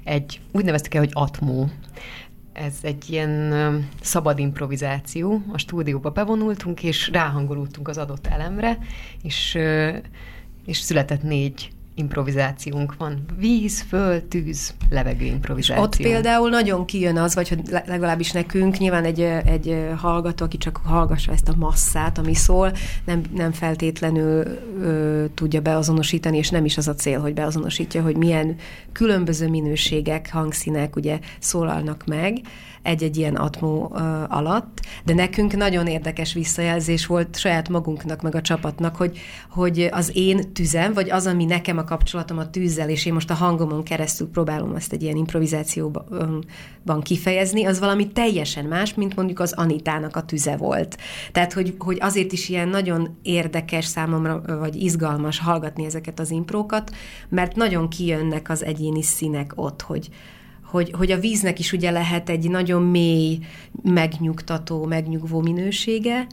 egy 0.04 0.41
úgy 0.52 0.65
neveztük 0.65 0.93
el, 0.93 1.02
hogy 1.02 1.12
atmó. 1.13 1.69
Ez 2.54 2.74
egy 2.82 3.10
ilyen 3.10 3.54
szabad 4.02 4.39
improvizáció. 4.39 5.41
A 5.52 5.58
stúdióba 5.58 6.10
bevonultunk, 6.10 6.84
és 6.84 7.10
ráhangolultunk 7.10 7.88
az 7.88 7.97
adott 7.97 8.28
elemre, 8.28 8.78
és, 9.21 9.58
és 10.65 10.78
született 10.78 11.24
négy 11.24 11.71
improvizációnk 11.95 12.95
van. 12.97 13.25
Víz, 13.38 13.82
föld, 13.82 14.23
tűz, 14.23 14.73
levegő 14.89 15.25
improvizáció. 15.25 15.84
ott 15.84 15.97
például 15.97 16.49
nagyon 16.49 16.86
kijön 16.86 17.17
az, 17.17 17.36
vagy 17.36 17.49
hogy 17.49 17.62
legalábbis 17.86 18.32
nekünk, 18.32 18.77
nyilván 18.77 19.04
egy, 19.04 19.21
egy 19.45 19.88
hallgató, 19.97 20.45
aki 20.45 20.58
csak 20.58 20.82
hallgassa 20.84 21.32
ezt 21.32 21.49
a 21.49 21.56
masszát, 21.58 22.17
ami 22.17 22.34
szól, 22.34 22.71
nem, 23.06 23.21
nem 23.36 23.51
feltétlenül 23.51 24.43
ö, 24.82 25.25
tudja 25.34 25.62
beazonosítani, 25.62 26.38
és 26.38 26.49
nem 26.49 26.65
is 26.65 26.77
az 26.77 26.88
a 26.88 26.95
cél, 26.95 27.19
hogy 27.19 27.34
beazonosítja, 27.34 28.01
hogy 28.01 28.15
milyen 28.15 28.56
különböző 28.91 29.49
minőségek, 29.49 30.30
hangszínek 30.32 30.95
ugye 30.95 31.19
szólalnak 31.39 32.04
meg 32.06 32.41
egy-egy 32.83 33.17
ilyen 33.17 33.35
atmó 33.35 33.95
alatt, 34.27 34.79
de 35.05 35.13
nekünk 35.13 35.55
nagyon 35.55 35.87
érdekes 35.87 36.33
visszajelzés 36.33 37.05
volt 37.05 37.37
saját 37.37 37.69
magunknak, 37.69 38.21
meg 38.21 38.35
a 38.35 38.41
csapatnak, 38.41 38.95
hogy, 38.95 39.19
hogy 39.49 39.89
az 39.91 40.11
én 40.13 40.53
tüzem, 40.53 40.93
vagy 40.93 41.09
az, 41.09 41.27
ami 41.27 41.45
nekem 41.45 41.77
a 41.77 41.83
kapcsolatom 41.83 42.37
a 42.37 42.49
tűzzel, 42.49 42.89
és 42.89 43.05
én 43.05 43.13
most 43.13 43.29
a 43.29 43.33
hangomon 43.33 43.83
keresztül 43.83 44.29
próbálom 44.29 44.75
ezt 44.75 44.93
egy 44.93 45.03
ilyen 45.03 45.15
improvizációban 45.15 47.01
kifejezni, 47.01 47.65
az 47.65 47.79
valami 47.79 48.07
teljesen 48.07 48.65
más, 48.65 48.93
mint 48.93 49.15
mondjuk 49.15 49.39
az 49.39 49.53
Anitának 49.53 50.15
a 50.15 50.23
tüze 50.25 50.57
volt. 50.57 50.97
Tehát, 51.31 51.53
hogy, 51.53 51.75
hogy 51.77 51.97
azért 51.99 52.31
is 52.31 52.49
ilyen 52.49 52.67
nagyon 52.67 53.17
érdekes 53.21 53.85
számomra, 53.85 54.41
vagy 54.59 54.75
izgalmas 54.75 55.39
hallgatni 55.39 55.85
ezeket 55.85 56.19
az 56.19 56.31
imprókat, 56.31 56.91
mert 57.29 57.55
nagyon 57.55 57.89
kijönnek 57.89 58.49
az 58.49 58.63
egyéni 58.63 59.03
színek 59.03 59.51
ott, 59.55 59.81
hogy, 59.81 60.09
hogy, 60.71 60.93
hogy 60.97 61.12
a 61.12 61.19
víznek 61.19 61.60
is 61.60 61.71
ugye 61.71 61.91
lehet 61.91 62.29
egy 62.29 62.49
nagyon 62.49 62.81
mély, 62.81 63.39
megnyugtató, 63.84 64.86
megnyugvó 64.86 65.41
minősége, 65.41 66.27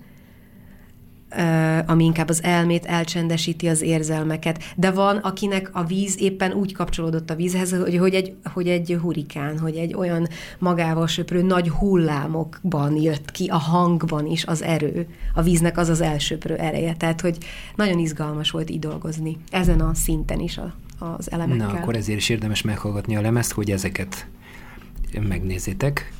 ami 1.86 2.04
inkább 2.04 2.28
az 2.28 2.42
elmét 2.42 2.84
elcsendesíti 2.84 3.68
az 3.68 3.82
érzelmeket. 3.82 4.62
De 4.76 4.90
van, 4.90 5.16
akinek 5.16 5.70
a 5.72 5.84
víz 5.84 6.20
éppen 6.20 6.52
úgy 6.52 6.74
kapcsolódott 6.74 7.30
a 7.30 7.34
vízhez, 7.34 7.72
hogy, 7.72 7.96
hogy, 7.96 8.14
egy, 8.14 8.36
hogy 8.52 8.68
egy 8.68 8.98
hurikán, 9.02 9.58
hogy 9.58 9.76
egy 9.76 9.94
olyan 9.94 10.28
magával 10.58 11.06
söprő 11.06 11.42
nagy 11.42 11.68
hullámokban 11.68 12.96
jött 12.96 13.30
ki 13.30 13.46
a 13.46 13.58
hangban 13.58 14.26
is 14.26 14.44
az 14.44 14.62
erő. 14.62 15.06
A 15.34 15.42
víznek 15.42 15.78
az 15.78 15.88
az 15.88 16.00
elsöprő 16.00 16.54
ereje. 16.54 16.94
Tehát, 16.94 17.20
hogy 17.20 17.38
nagyon 17.76 17.98
izgalmas 17.98 18.50
volt 18.50 18.70
így 18.70 18.78
dolgozni. 18.78 19.36
Ezen 19.50 19.80
a 19.80 19.94
szinten 19.94 20.40
is 20.40 20.58
a, 20.58 20.74
az 20.98 21.30
elemekkel. 21.30 21.66
Na, 21.66 21.78
akkor 21.78 21.96
ezért 21.96 22.18
is 22.18 22.28
érdemes 22.28 22.62
meghallgatni 22.62 23.16
a 23.16 23.20
lemezt, 23.20 23.52
hogy 23.52 23.70
ezeket 23.70 24.26
megnézzétek. 25.28 26.12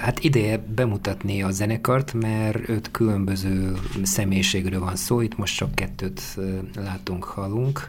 Hát 0.00 0.18
ideje 0.18 0.58
bemutatni 0.58 1.42
a 1.42 1.50
zenekart, 1.50 2.12
mert 2.12 2.68
öt 2.68 2.90
különböző 2.90 3.76
személyiségről 4.02 4.80
van 4.80 4.96
szó, 4.96 5.20
itt 5.20 5.36
most 5.36 5.56
csak 5.56 5.74
kettőt 5.74 6.38
látunk, 6.74 7.24
hallunk. 7.24 7.88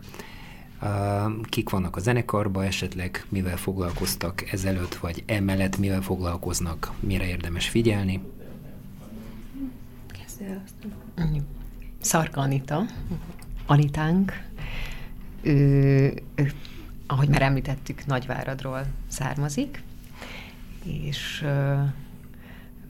Kik 1.43 1.69
vannak 1.69 1.95
a 1.95 1.99
zenekarban, 1.99 2.63
esetleg 2.63 3.25
mivel 3.29 3.57
foglalkoztak 3.57 4.51
ezelőtt, 4.51 4.95
vagy 4.95 5.23
emellett 5.25 5.77
mivel 5.77 6.01
foglalkoznak, 6.01 6.91
mire 6.99 7.27
érdemes 7.27 7.69
figyelni? 7.69 8.21
Szarka 12.01 12.41
Anita, 12.41 12.85
Anitánk, 13.65 14.43
ő, 15.45 16.51
ahogy 17.07 17.27
már 17.29 17.41
említettük, 17.41 18.05
Nagyváradról 18.05 18.85
származik, 19.07 19.83
és 20.83 21.45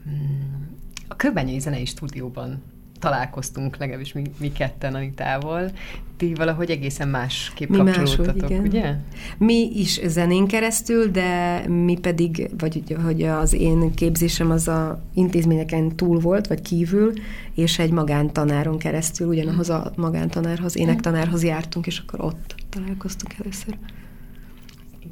mm, 0.08 0.62
a 1.08 1.16
Kőbenyei 1.16 1.58
Zenei 1.58 1.84
Stúdióban 1.84 2.62
találkoztunk, 2.98 3.76
legalábbis 3.76 4.12
mi, 4.12 4.22
mi 4.38 4.52
ketten 4.52 4.94
Anitával. 4.94 5.70
Ti 6.16 6.34
valahogy 6.34 6.70
egészen 6.70 7.08
másképp 7.08 7.68
mi 7.68 7.76
kapcsolódtatok, 7.76 8.40
máshogy, 8.40 8.50
igen. 8.50 8.66
ugye? 8.66 8.94
Mi 9.38 9.70
is 9.74 10.00
zenén 10.06 10.46
keresztül, 10.46 11.10
de 11.10 11.60
mi 11.68 11.98
pedig, 11.98 12.50
vagy 12.58 12.96
hogy 13.04 13.22
az 13.22 13.52
én 13.52 13.94
képzésem 13.94 14.50
az 14.50 14.68
a 14.68 15.02
intézményeken 15.14 15.96
túl 15.96 16.18
volt, 16.18 16.46
vagy 16.46 16.62
kívül, 16.62 17.12
és 17.54 17.78
egy 17.78 17.90
magántanáron 17.90 18.78
keresztül, 18.78 19.28
ugyanahoz 19.28 19.70
a 19.70 19.92
magántanárhoz, 19.96 20.76
énektanárhoz 20.76 21.42
jártunk, 21.42 21.86
és 21.86 21.98
akkor 21.98 22.20
ott 22.20 22.54
találkoztunk 22.68 23.34
először. 23.40 23.76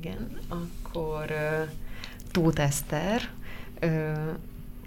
Igen, 0.01 0.29
akkor 0.49 1.25
Tóth 2.31 2.61
Eszter, 2.61 3.20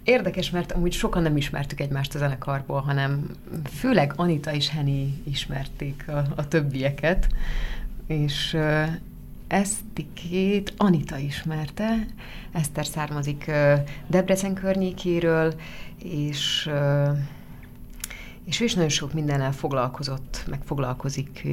Érdekes, 0.08 0.50
mert 0.50 0.72
amúgy 0.72 0.92
sokan 0.92 1.22
nem 1.22 1.38
ismertük 1.38 1.80
egymást 1.80 2.16
a 2.16 2.18
zenekarból, 2.18 2.82
hanem 2.82 3.30
főleg 3.74 4.14
Anita 4.16 4.54
és 4.54 4.70
Henny 4.70 5.08
ismerték 5.24 6.08
a, 6.08 6.26
a 6.36 6.48
többieket, 6.48 7.28
és 8.08 8.54
uh, 8.54 8.88
Esztikét 9.48 10.74
Anita 10.78 11.18
ismerte, 11.18 12.06
Eszter 12.52 12.86
származik 12.86 13.52
Debrecen 14.08 14.54
környékéről, 14.54 15.54
és 16.04 16.70
és 18.44 18.60
ő 18.60 18.64
is 18.64 18.74
nagyon 18.74 18.90
sok 18.90 19.14
mindennel 19.14 19.52
foglalkozott, 19.52 20.44
meg 20.50 20.60
foglalkozik 20.66 21.48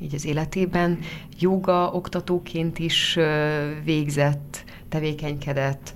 így 0.00 0.14
az 0.14 0.24
életében. 0.24 0.98
Joga 1.38 1.90
oktatóként 1.92 2.78
is 2.78 3.18
végzett, 3.84 4.64
tevékenykedett. 4.88 5.92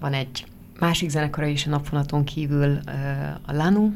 Van 0.00 0.12
egy 0.12 0.44
másik 0.78 1.10
zenekara 1.10 1.46
is 1.46 1.66
a 1.66 1.70
napvonaton 1.70 2.24
kívül, 2.24 2.78
a 3.46 3.52
Lanu, 3.52 3.90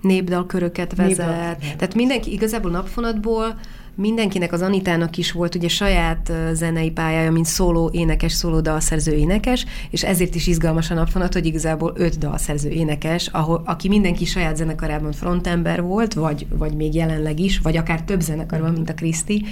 népdalköröket 0.00 0.94
vezet. 0.94 1.26
Népdal. 1.26 1.56
Tehát 1.76 1.94
mindenki 1.94 2.32
igazából 2.32 2.70
napfonatból 2.70 3.58
mindenkinek, 3.94 4.52
az 4.52 4.62
Anitának 4.62 5.16
is 5.16 5.32
volt 5.32 5.54
ugye 5.54 5.68
saját 5.68 6.32
zenei 6.52 6.90
pályája, 6.90 7.32
mint 7.32 7.46
szóló 7.46 7.90
énekes, 7.92 8.32
szóló 8.32 8.60
dalszerző 8.60 9.12
énekes, 9.12 9.66
és 9.90 10.04
ezért 10.04 10.34
is 10.34 10.46
izgalmas 10.46 10.90
a 10.90 10.94
napfonat, 10.94 11.32
hogy 11.32 11.46
igazából 11.46 11.92
öt 11.96 12.18
dalszerző 12.18 12.68
énekes, 12.68 13.26
ahol, 13.26 13.62
aki 13.64 13.88
mindenki 13.88 14.24
saját 14.24 14.56
zenekarában 14.56 15.12
frontember 15.12 15.82
volt, 15.82 16.14
vagy, 16.14 16.46
vagy 16.50 16.74
még 16.74 16.94
jelenleg 16.94 17.40
is, 17.40 17.58
vagy 17.58 17.76
akár 17.76 18.02
több 18.02 18.20
zenekarban, 18.20 18.72
mint 18.72 18.90
a 18.90 18.94
Kriszti, 18.94 19.44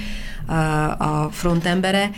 a 0.99 1.29
frontembere, 1.31 2.11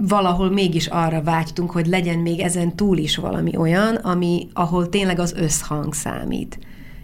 valahol 0.00 0.50
mégis 0.50 0.86
arra 0.86 1.22
vágytunk, 1.22 1.70
hogy 1.70 1.86
legyen 1.86 2.18
még 2.18 2.40
ezen 2.40 2.76
túl 2.76 2.96
is 2.96 3.16
valami 3.16 3.56
olyan, 3.56 3.94
ami, 3.94 4.48
ahol 4.52 4.88
tényleg 4.88 5.18
az 5.18 5.32
összhang 5.32 5.94
számít 5.94 6.58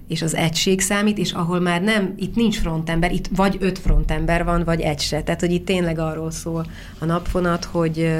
és 0.08 0.22
az 0.22 0.34
egység 0.34 0.80
számít, 0.80 1.18
és 1.18 1.32
ahol 1.32 1.60
már 1.60 1.82
nem, 1.82 2.14
itt 2.16 2.34
nincs 2.34 2.58
frontember, 2.58 3.12
itt 3.12 3.28
vagy 3.36 3.56
öt 3.60 3.78
frontember 3.78 4.44
van, 4.44 4.64
vagy 4.64 4.80
egy 4.80 5.00
se. 5.00 5.22
Tehát, 5.22 5.40
hogy 5.40 5.52
itt 5.52 5.64
tényleg 5.64 5.98
arról 5.98 6.30
szól 6.30 6.66
a 6.98 7.04
napfonat, 7.04 7.64
hogy, 7.64 8.14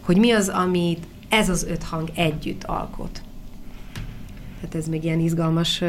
hogy 0.00 0.16
mi 0.16 0.30
az, 0.30 0.48
amit 0.48 1.06
ez 1.28 1.48
az 1.48 1.64
öt 1.64 1.82
hang 1.82 2.10
együtt 2.14 2.64
alkot. 2.64 3.22
Tehát 4.60 4.74
ez 4.74 4.88
még 4.88 5.04
ilyen 5.04 5.20
izgalmas 5.20 5.82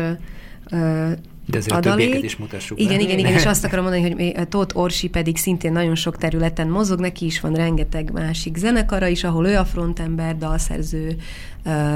de 1.48 1.58
azért 1.58 1.76
adalék. 1.76 2.14
a 2.14 2.26
is 2.26 2.38
mutassuk 2.38 2.80
Igen, 2.80 2.98
be. 2.98 3.04
igen, 3.04 3.20
igen, 3.20 3.34
és 3.34 3.46
azt 3.46 3.64
akarom 3.64 3.86
mondani, 3.86 4.12
hogy 4.12 4.48
Tóth 4.48 4.78
Orsi 4.78 5.08
pedig 5.08 5.38
szintén 5.38 5.72
nagyon 5.72 5.96
sok 5.96 6.18
területen 6.18 6.68
mozog, 6.68 7.00
neki 7.00 7.26
is 7.26 7.40
van 7.40 7.54
rengeteg 7.54 8.12
másik 8.12 8.58
zenekara 8.58 9.08
is, 9.08 9.24
ahol 9.24 9.48
ő 9.48 9.58
a 9.58 9.66
frontember, 9.66 10.38
dalszerző, 10.38 11.16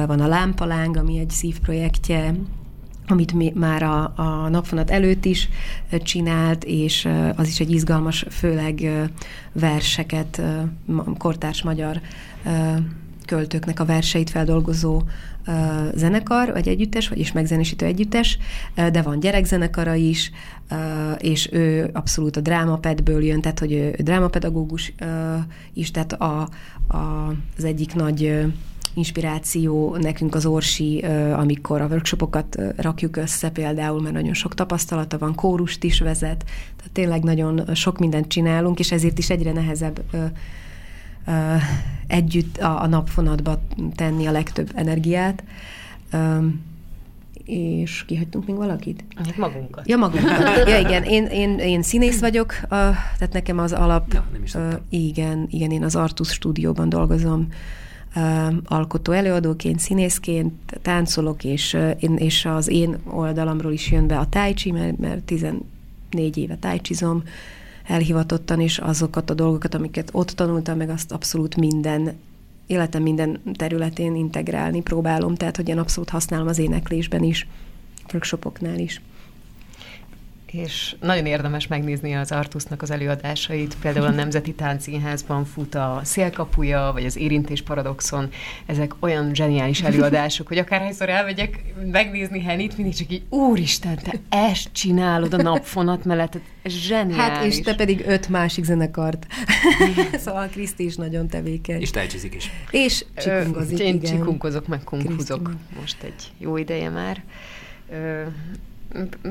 van 0.07 0.19
a 0.19 0.27
Lámpaláng, 0.27 0.97
ami 0.97 1.19
egy 1.19 1.29
szívprojektje, 1.29 2.35
amit 3.07 3.33
mi 3.33 3.51
már 3.55 3.83
a, 3.83 4.13
a 4.15 4.49
napfonat 4.49 4.89
előtt 4.89 5.25
is 5.25 5.49
csinált, 6.03 6.63
és 6.63 7.07
az 7.35 7.47
is 7.47 7.59
egy 7.59 7.71
izgalmas, 7.71 8.25
főleg 8.29 8.91
verseket, 9.51 10.41
kortárs 11.17 11.63
magyar 11.63 12.01
költőknek 13.25 13.79
a 13.79 13.85
verseit 13.85 14.29
feldolgozó 14.29 15.01
zenekar, 15.95 16.51
vagy 16.51 16.67
együttes, 16.67 17.08
vagyis 17.08 17.32
megzenésítő 17.32 17.86
együttes, 17.86 18.38
de 18.91 19.01
van 19.01 19.19
gyerekzenekara 19.19 19.93
is, 19.93 20.32
és 21.17 21.49
ő 21.51 21.89
abszolút 21.93 22.38
a 22.38 22.41
drámapedből 22.41 23.23
jön, 23.23 23.41
tehát 23.41 23.60
hogy 23.60 23.71
ő 23.71 23.95
drámapedagógus 23.97 24.93
is, 25.73 25.91
tehát 25.91 26.13
a, 26.13 26.49
a, 26.88 27.34
az 27.58 27.63
egyik 27.63 27.95
nagy 27.95 28.45
inspiráció 28.93 29.95
nekünk 29.95 30.36
az 30.36 30.45
Orsi, 30.45 31.06
amikor 31.34 31.82
a 31.82 31.88
workshopokat 31.88 32.58
rakjuk 32.75 33.17
össze 33.17 33.49
például, 33.49 34.01
mert 34.01 34.13
nagyon 34.13 34.34
sok 34.34 34.54
tapasztalata 34.54 35.17
van, 35.17 35.36
kórust 35.36 35.84
is 35.84 35.99
vezet, 35.99 36.43
tehát 36.75 36.91
tényleg 36.93 37.23
nagyon 37.23 37.75
sok 37.75 37.99
mindent 37.99 38.27
csinálunk, 38.27 38.80
és 38.80 38.91
ezért 38.91 39.17
is 39.17 39.30
egyre 39.30 39.51
nehezebb 39.51 40.01
együtt 42.07 42.57
a, 42.57 42.81
a 42.81 42.88
napfonatba 42.88 43.62
tenni 43.95 44.25
a 44.25 44.31
legtöbb 44.31 44.71
energiát. 44.75 45.43
És 47.45 48.05
kihagytunk 48.05 48.47
még 48.47 48.55
valakit? 48.55 49.03
Hát 49.15 49.38
magunkat. 49.38 49.88
Ja, 49.88 49.97
magunkat. 49.97 50.67
Ja, 50.67 50.79
igen. 50.79 51.03
Én, 51.03 51.25
én, 51.25 51.57
én 51.57 51.81
színész 51.81 52.19
vagyok, 52.19 52.53
tehát 52.69 53.34
nekem 53.34 53.60
az 53.60 53.71
alap... 53.71 54.13
Ja, 54.13 54.25
nem 54.31 54.43
is 54.43 54.55
igen, 54.89 55.47
igen, 55.49 55.71
én 55.71 55.84
az 55.84 55.95
Artus 55.95 56.29
stúdióban 56.29 56.89
dolgozom 56.89 57.47
alkotó 58.65 59.12
előadóként, 59.12 59.79
színészként, 59.79 60.53
táncolok, 60.81 61.43
és, 61.43 61.77
én, 61.99 62.15
és 62.15 62.45
az 62.45 62.67
én 62.67 62.97
oldalamról 63.05 63.71
is 63.71 63.91
jön 63.91 64.07
be 64.07 64.17
a 64.17 64.25
tájcsi, 64.29 64.71
mert, 64.71 64.97
mert 64.97 65.23
14 65.23 65.63
éve 66.34 66.55
tájcsizom, 66.55 67.23
elhivatottan, 67.87 68.59
és 68.59 68.77
azokat 68.77 69.29
a 69.29 69.33
dolgokat, 69.33 69.73
amiket 69.73 70.09
ott 70.11 70.29
tanultam, 70.29 70.77
meg 70.77 70.89
azt 70.89 71.11
abszolút 71.11 71.55
minden 71.55 72.19
életem 72.67 73.01
minden 73.01 73.41
területén 73.53 74.15
integrálni 74.15 74.81
próbálom, 74.81 75.35
tehát 75.35 75.55
hogy 75.55 75.69
én 75.69 75.77
abszolút 75.77 76.09
használom 76.09 76.47
az 76.47 76.57
éneklésben 76.59 77.23
is, 77.23 77.47
workshopoknál 78.13 78.79
is 78.79 79.01
és 80.51 80.95
nagyon 80.99 81.25
érdemes 81.25 81.67
megnézni 81.67 82.15
az 82.15 82.31
Artusnak 82.31 82.81
az 82.81 82.91
előadásait, 82.91 83.75
például 83.81 84.05
a 84.05 84.11
Nemzeti 84.11 84.53
Táncszínházban 84.53 85.45
fut 85.45 85.75
a 85.75 86.01
Szélkapuja, 86.03 86.89
vagy 86.93 87.05
az 87.05 87.17
Érintés 87.17 87.61
Paradoxon, 87.61 88.29
ezek 88.65 88.93
olyan 88.99 89.33
zseniális 89.33 89.81
előadások, 89.81 90.47
hogy 90.47 90.57
akárhányszor 90.57 91.09
elmegyek 91.09 91.63
megnézni 91.91 92.41
Henit, 92.41 92.77
mindig 92.77 92.95
csak 92.95 93.11
így, 93.11 93.23
úristen, 93.29 93.95
te 93.95 94.11
ezt 94.29 94.69
csinálod 94.71 95.33
a 95.33 95.41
napfonat 95.41 96.05
mellett, 96.05 96.39
ez 96.61 96.71
zseniális. 96.71 97.15
Hát, 97.15 97.45
és 97.45 97.59
te 97.59 97.75
pedig 97.75 98.03
öt 98.07 98.29
másik 98.29 98.63
zenekart. 98.63 99.27
szóval 100.25 100.47
Kriszti 100.47 100.85
is 100.85 100.95
nagyon 100.95 101.27
tevékeny. 101.27 101.81
És 101.81 101.89
tájcsizik 101.89 102.35
is. 102.35 102.51
És 102.71 103.05
csikungozik, 103.15 103.79
Én 103.79 103.95
igen. 103.95 104.11
csikunkozok, 104.11 104.67
meg 104.67 104.83
kunghuzok 104.83 105.51
most 105.79 106.03
egy 106.03 106.31
jó 106.37 106.57
ideje 106.57 106.89
már. 106.89 107.23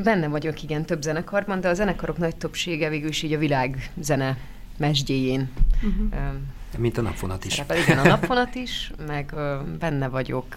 Benne 0.03 0.29
vagyok, 0.29 0.63
igen, 0.63 0.85
több 0.85 1.03
zenekarban, 1.03 1.61
de 1.61 1.69
a 1.69 1.75
zenekarok 1.75 2.19
nagy 2.19 2.37
többsége 2.37 2.89
végül 2.89 3.09
is 3.09 3.23
így 3.23 3.33
a 3.33 3.39
világ 3.39 3.91
zene 4.01 4.39
mesdjéjén. 4.77 5.49
Uh-huh. 5.83 6.33
Mint 6.79 6.99
a 6.99 7.03
napfonat 7.03 7.45
is. 7.45 7.53
Szerepel, 7.53 7.79
igen, 7.79 7.99
a 7.99 8.09
napfonat 8.17 8.55
is, 8.55 8.93
meg 9.07 9.33
uh, 9.35 9.69
benne 9.79 10.09
vagyok 10.09 10.57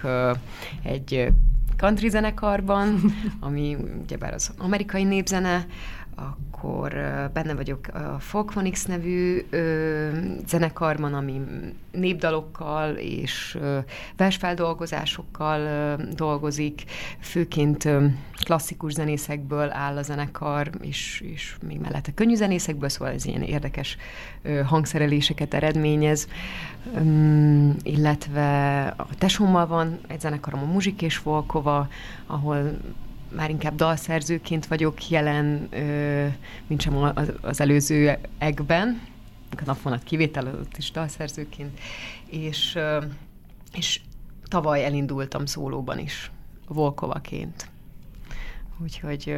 egy 0.84 1.28
country 1.78 2.10
zenekarban, 2.10 3.02
ami 3.40 3.78
ugyebár 4.02 4.34
az 4.34 4.52
amerikai 4.58 5.04
népzene, 5.04 5.66
akkor 6.16 6.94
benne 7.34 7.54
vagyok 7.54 7.88
a 7.88 8.20
Folkmonix 8.20 8.86
nevű 8.86 9.46
ö, 9.50 10.10
zenekarban, 10.48 11.14
ami 11.14 11.42
népdalokkal 11.92 12.94
és 12.96 13.58
ö, 13.62 13.78
versfeldolgozásokkal 14.18 15.60
ö, 15.60 16.04
dolgozik, 16.16 16.84
főként 17.20 17.86
ö, 17.86 18.06
klasszikus 18.44 18.94
zenészekből 18.94 19.72
áll 19.72 19.98
a 19.98 20.02
zenekar, 20.02 20.70
és, 20.82 21.24
és 21.34 21.56
még 21.68 21.80
mellette 21.80 22.14
könnyű 22.14 22.36
zenészekből, 22.36 22.90
szóval 22.90 23.14
ez 23.14 23.26
ilyen 23.26 23.42
érdekes 23.42 23.98
ö, 24.42 24.62
hangszereléseket 24.62 25.54
eredményez, 25.54 26.28
Üm, 26.96 27.76
illetve 27.84 28.86
a 28.98 29.08
tesómmal 29.18 29.68
van 29.68 30.00
egy 30.08 30.20
zenekarom, 30.20 30.62
a 30.62 30.72
Muzsik 30.72 31.02
és 31.02 31.22
Volkova, 31.22 31.88
ahol 32.26 32.78
már 33.36 33.50
inkább 33.50 33.76
dalszerzőként 33.76 34.66
vagyok 34.66 35.10
jelen, 35.10 35.70
mint 36.68 36.82
sem 36.82 37.14
az 37.42 37.62
előző 37.62 38.18
egben, 38.38 39.02
a 39.58 39.62
napvonat 39.66 40.04
kivétel 40.04 40.48
ott 40.48 40.78
is 40.78 40.92
dalszerzőként, 40.92 41.80
és, 42.26 42.78
és 43.74 44.02
tavaly 44.48 44.86
elindultam 44.86 45.46
szólóban 45.46 46.00
is, 46.00 46.32
Volkovaként. 46.68 47.68
Úgyhogy, 48.82 49.36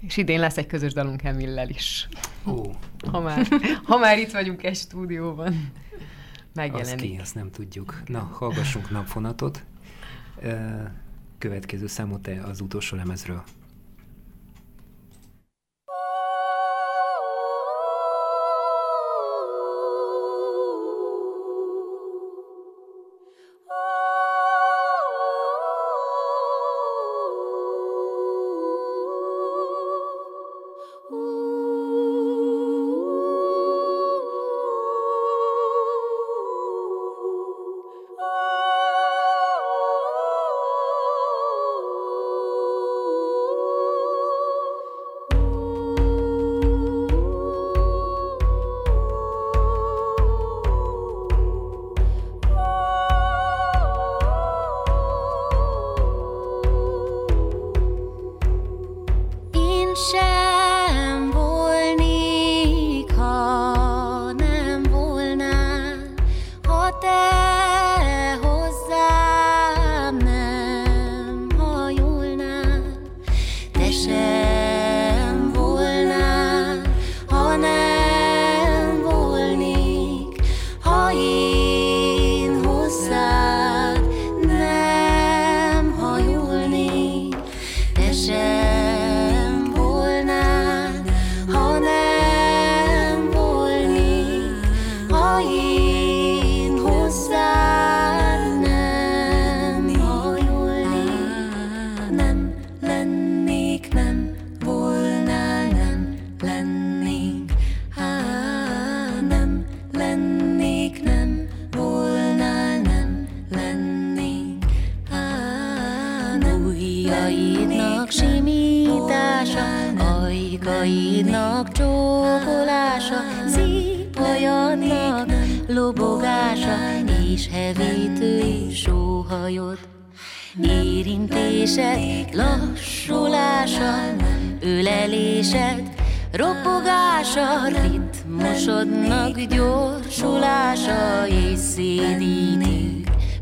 és 0.00 0.16
idén 0.16 0.40
lesz 0.40 0.56
egy 0.56 0.66
közös 0.66 0.92
dalunk 0.92 1.22
Emillel 1.22 1.68
is. 1.68 2.08
Ó. 2.46 2.62
Ha 3.10 3.20
már, 3.20 3.46
ha 3.84 3.98
már 3.98 4.18
itt 4.18 4.30
vagyunk 4.30 4.62
egy 4.62 4.76
stúdióban. 4.76 5.70
Megjelenik. 6.54 6.94
Az 6.94 7.00
ki, 7.00 7.18
azt 7.20 7.34
nem 7.34 7.50
tudjuk. 7.50 8.02
Na, 8.06 8.18
hallgassunk 8.32 8.90
napfonatot 8.90 9.64
következő 11.38 11.86
számot 11.86 12.28
az 12.44 12.60
utolsó 12.60 12.96
lemezről. 12.96 13.44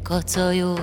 Kacajod 0.03 0.80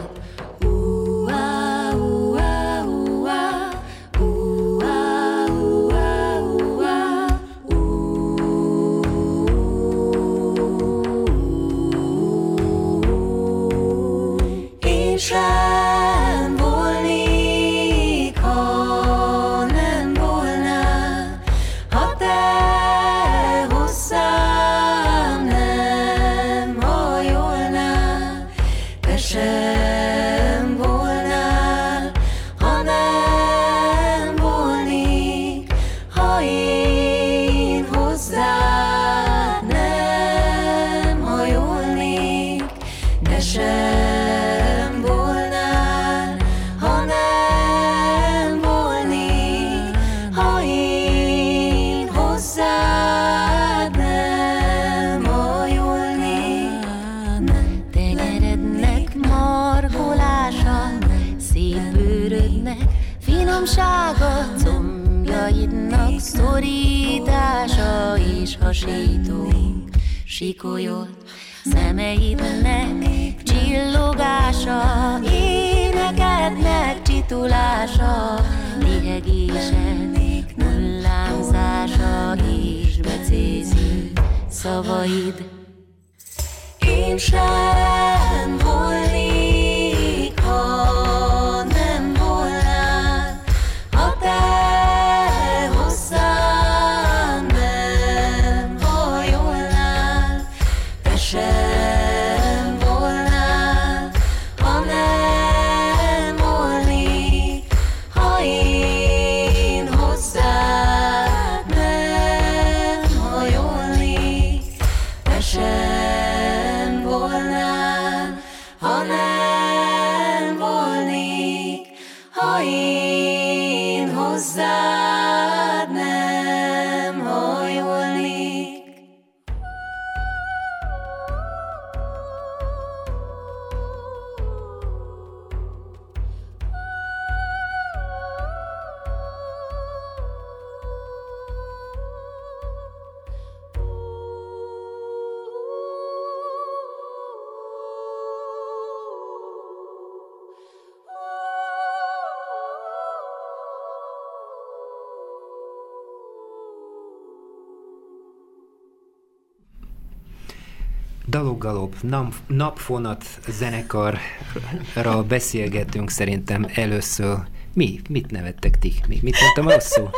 Daloggalop, 161.33 161.95
nap, 162.01 162.33
napfonat 162.47 163.25
zenekarra 163.47 165.23
beszélgettünk 165.27 166.09
szerintem 166.09 166.65
először. 166.73 167.37
Mi? 167.73 167.99
Mit 168.09 168.31
nevettek 168.31 168.79
ti? 168.79 168.93
Mi? 169.07 169.19
Mit 169.21 169.35
mondtam 169.41 169.69
rosszul? 169.73 170.09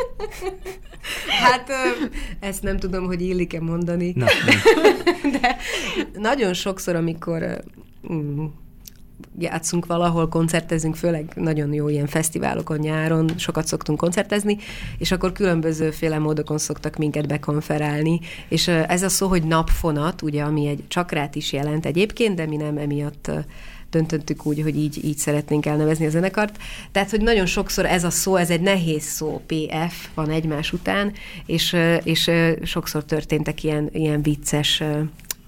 Hát 1.42 1.70
ezt 2.40 2.62
nem 2.62 2.78
tudom, 2.78 3.04
hogy 3.04 3.20
illik-e 3.20 3.60
mondani. 3.60 4.12
Na, 4.14 4.26
nem. 4.46 5.32
De 5.40 5.56
nagyon 6.14 6.54
sokszor, 6.54 6.94
amikor 6.94 7.64
mm, 8.12 8.44
játszunk 9.38 9.86
valahol, 9.86 10.28
koncertezünk, 10.28 10.96
főleg 10.96 11.32
nagyon 11.34 11.72
jó 11.72 11.88
ilyen 11.88 12.06
fesztiválokon 12.06 12.78
nyáron, 12.78 13.30
sokat 13.36 13.66
szoktunk 13.66 13.98
koncertezni, 13.98 14.56
és 14.98 15.12
akkor 15.12 15.32
különbözőféle 15.32 16.18
módokon 16.18 16.58
szoktak 16.58 16.96
minket 16.96 17.26
bekonferálni, 17.26 18.20
és 18.48 18.68
ez 18.68 19.02
a 19.02 19.08
szó, 19.08 19.28
hogy 19.28 19.42
napfonat, 19.42 20.22
ugye, 20.22 20.42
ami 20.42 20.66
egy 20.66 20.84
csakrát 20.88 21.34
is 21.34 21.52
jelent 21.52 21.86
egyébként, 21.86 22.34
de 22.34 22.46
mi 22.46 22.56
nem 22.56 22.78
emiatt 22.78 23.30
döntöttük 23.90 24.46
úgy, 24.46 24.62
hogy 24.62 24.76
így, 24.76 25.04
így 25.04 25.16
szeretnénk 25.16 25.66
elnevezni 25.66 26.06
a 26.06 26.10
zenekart. 26.10 26.58
Tehát, 26.92 27.10
hogy 27.10 27.20
nagyon 27.20 27.46
sokszor 27.46 27.86
ez 27.86 28.04
a 28.04 28.10
szó, 28.10 28.36
ez 28.36 28.50
egy 28.50 28.60
nehéz 28.60 29.02
szó, 29.02 29.42
PF 29.46 30.08
van 30.14 30.30
egymás 30.30 30.72
után, 30.72 31.12
és, 31.46 31.76
és 32.04 32.30
sokszor 32.62 33.04
történtek 33.04 33.62
ilyen, 33.62 33.88
ilyen 33.92 34.22
vicces 34.22 34.82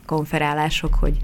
konferálások, 0.06 0.94
hogy 0.94 1.18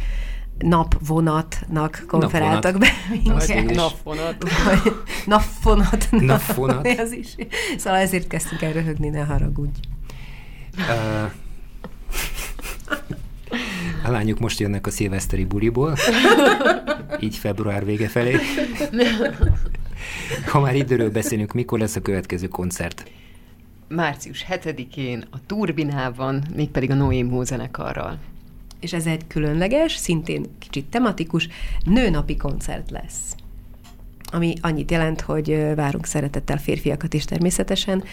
napvonatnak 0.58 2.04
konferáltak 2.06 2.78
be 2.78 2.88
Az 3.34 3.50
én 3.50 3.56
minket. 3.56 3.76
Napvonat. 3.76 4.36
Vagy 4.64 4.92
Napfonat. 5.26 6.08
Napfonat. 6.10 6.86
Ez 6.86 7.12
is. 7.22 7.34
Szóval 7.76 7.98
ezért 7.98 8.26
kezdtünk 8.26 8.62
el 8.62 8.72
röhögni, 8.72 9.08
ne 9.08 9.24
haragudj. 9.24 9.78
Uh, 10.78 11.30
a 14.04 14.10
lányok 14.10 14.38
most 14.38 14.60
jönnek 14.60 14.86
a 14.86 14.90
szilveszteri 14.90 15.44
buliból, 15.44 15.96
így 17.20 17.36
február 17.36 17.84
vége 17.84 18.08
felé. 18.08 18.36
Ha 20.46 20.60
már 20.60 20.74
időről 20.74 21.10
beszélünk, 21.10 21.52
mikor 21.52 21.78
lesz 21.78 21.96
a 21.96 22.02
következő 22.02 22.48
koncert? 22.48 23.10
Március 23.88 24.46
7-én 24.50 25.24
a 25.30 25.36
Turbinában, 25.46 26.44
mégpedig 26.54 26.90
a 26.90 26.94
Noémó 26.94 27.42
zenekarral. 27.42 28.18
És 28.84 28.92
ez 28.92 29.06
egy 29.06 29.26
különleges, 29.26 29.96
szintén 29.96 30.46
kicsit 30.58 30.86
tematikus, 30.86 31.48
nőnapi 31.84 32.36
koncert 32.36 32.90
lesz. 32.90 33.34
Ami 34.32 34.54
annyit 34.60 34.90
jelent, 34.90 35.20
hogy 35.20 35.72
várunk 35.74 36.06
szeretettel 36.06 36.58
férfiakat 36.58 37.14
is 37.14 37.24
természetesen, 37.24 38.04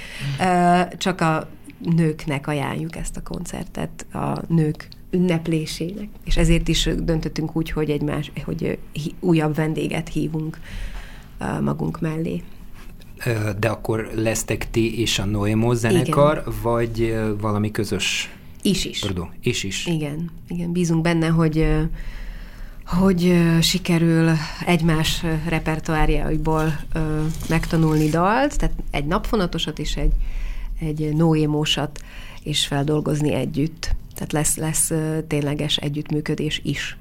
csak 0.97 1.21
a 1.21 1.49
nőknek 1.95 2.47
ajánljuk 2.47 2.95
ezt 2.95 3.17
a 3.17 3.21
koncertet, 3.23 4.05
a 4.13 4.41
nők 4.47 4.87
ünneplésének. 5.09 6.07
És 6.23 6.37
ezért 6.37 6.67
is 6.67 6.89
döntöttünk 6.97 7.55
úgy, 7.55 7.71
hogy 7.71 7.89
egymás, 7.89 8.31
hogy 8.43 8.63
ö, 8.63 8.73
hi- 8.91 9.15
újabb 9.19 9.55
vendéget 9.55 10.09
hívunk 10.09 10.59
magunk 11.61 11.99
mellé. 11.99 12.43
De 13.59 13.69
akkor 13.69 14.09
lesztek 14.15 14.69
ti 14.71 14.99
és 14.99 15.19
a 15.19 15.25
Noemo 15.25 15.73
zenekar, 15.73 16.37
Igen. 16.37 16.59
vagy 16.61 17.15
valami 17.39 17.71
közös 17.71 18.29
Is 18.61 18.85
is. 18.85 18.99
Pardon, 18.99 19.29
is 19.41 19.63
is. 19.63 19.85
Igen, 19.85 20.31
igen, 20.47 20.71
bízunk 20.71 21.01
benne, 21.01 21.27
hogy 21.27 21.67
hogy 22.85 23.41
sikerül 23.61 24.31
egymás 24.65 25.23
ö, 26.93 27.23
megtanulni 27.49 28.09
dalt, 28.09 28.57
tehát 28.57 28.75
egy 28.91 29.05
napfonatosat 29.05 29.79
és 29.79 29.95
egy, 29.95 30.13
egy 30.79 31.13
noémósat, 31.13 31.99
és 32.43 32.67
feldolgozni 32.67 33.33
együtt. 33.33 33.95
Tehát 34.13 34.31
lesz, 34.31 34.55
lesz 34.55 34.91
tényleges 35.27 35.77
együttműködés 35.77 36.61
is. 36.63 36.97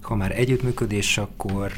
Ha 0.00 0.14
már 0.14 0.38
együttműködés, 0.38 1.18
akkor 1.18 1.72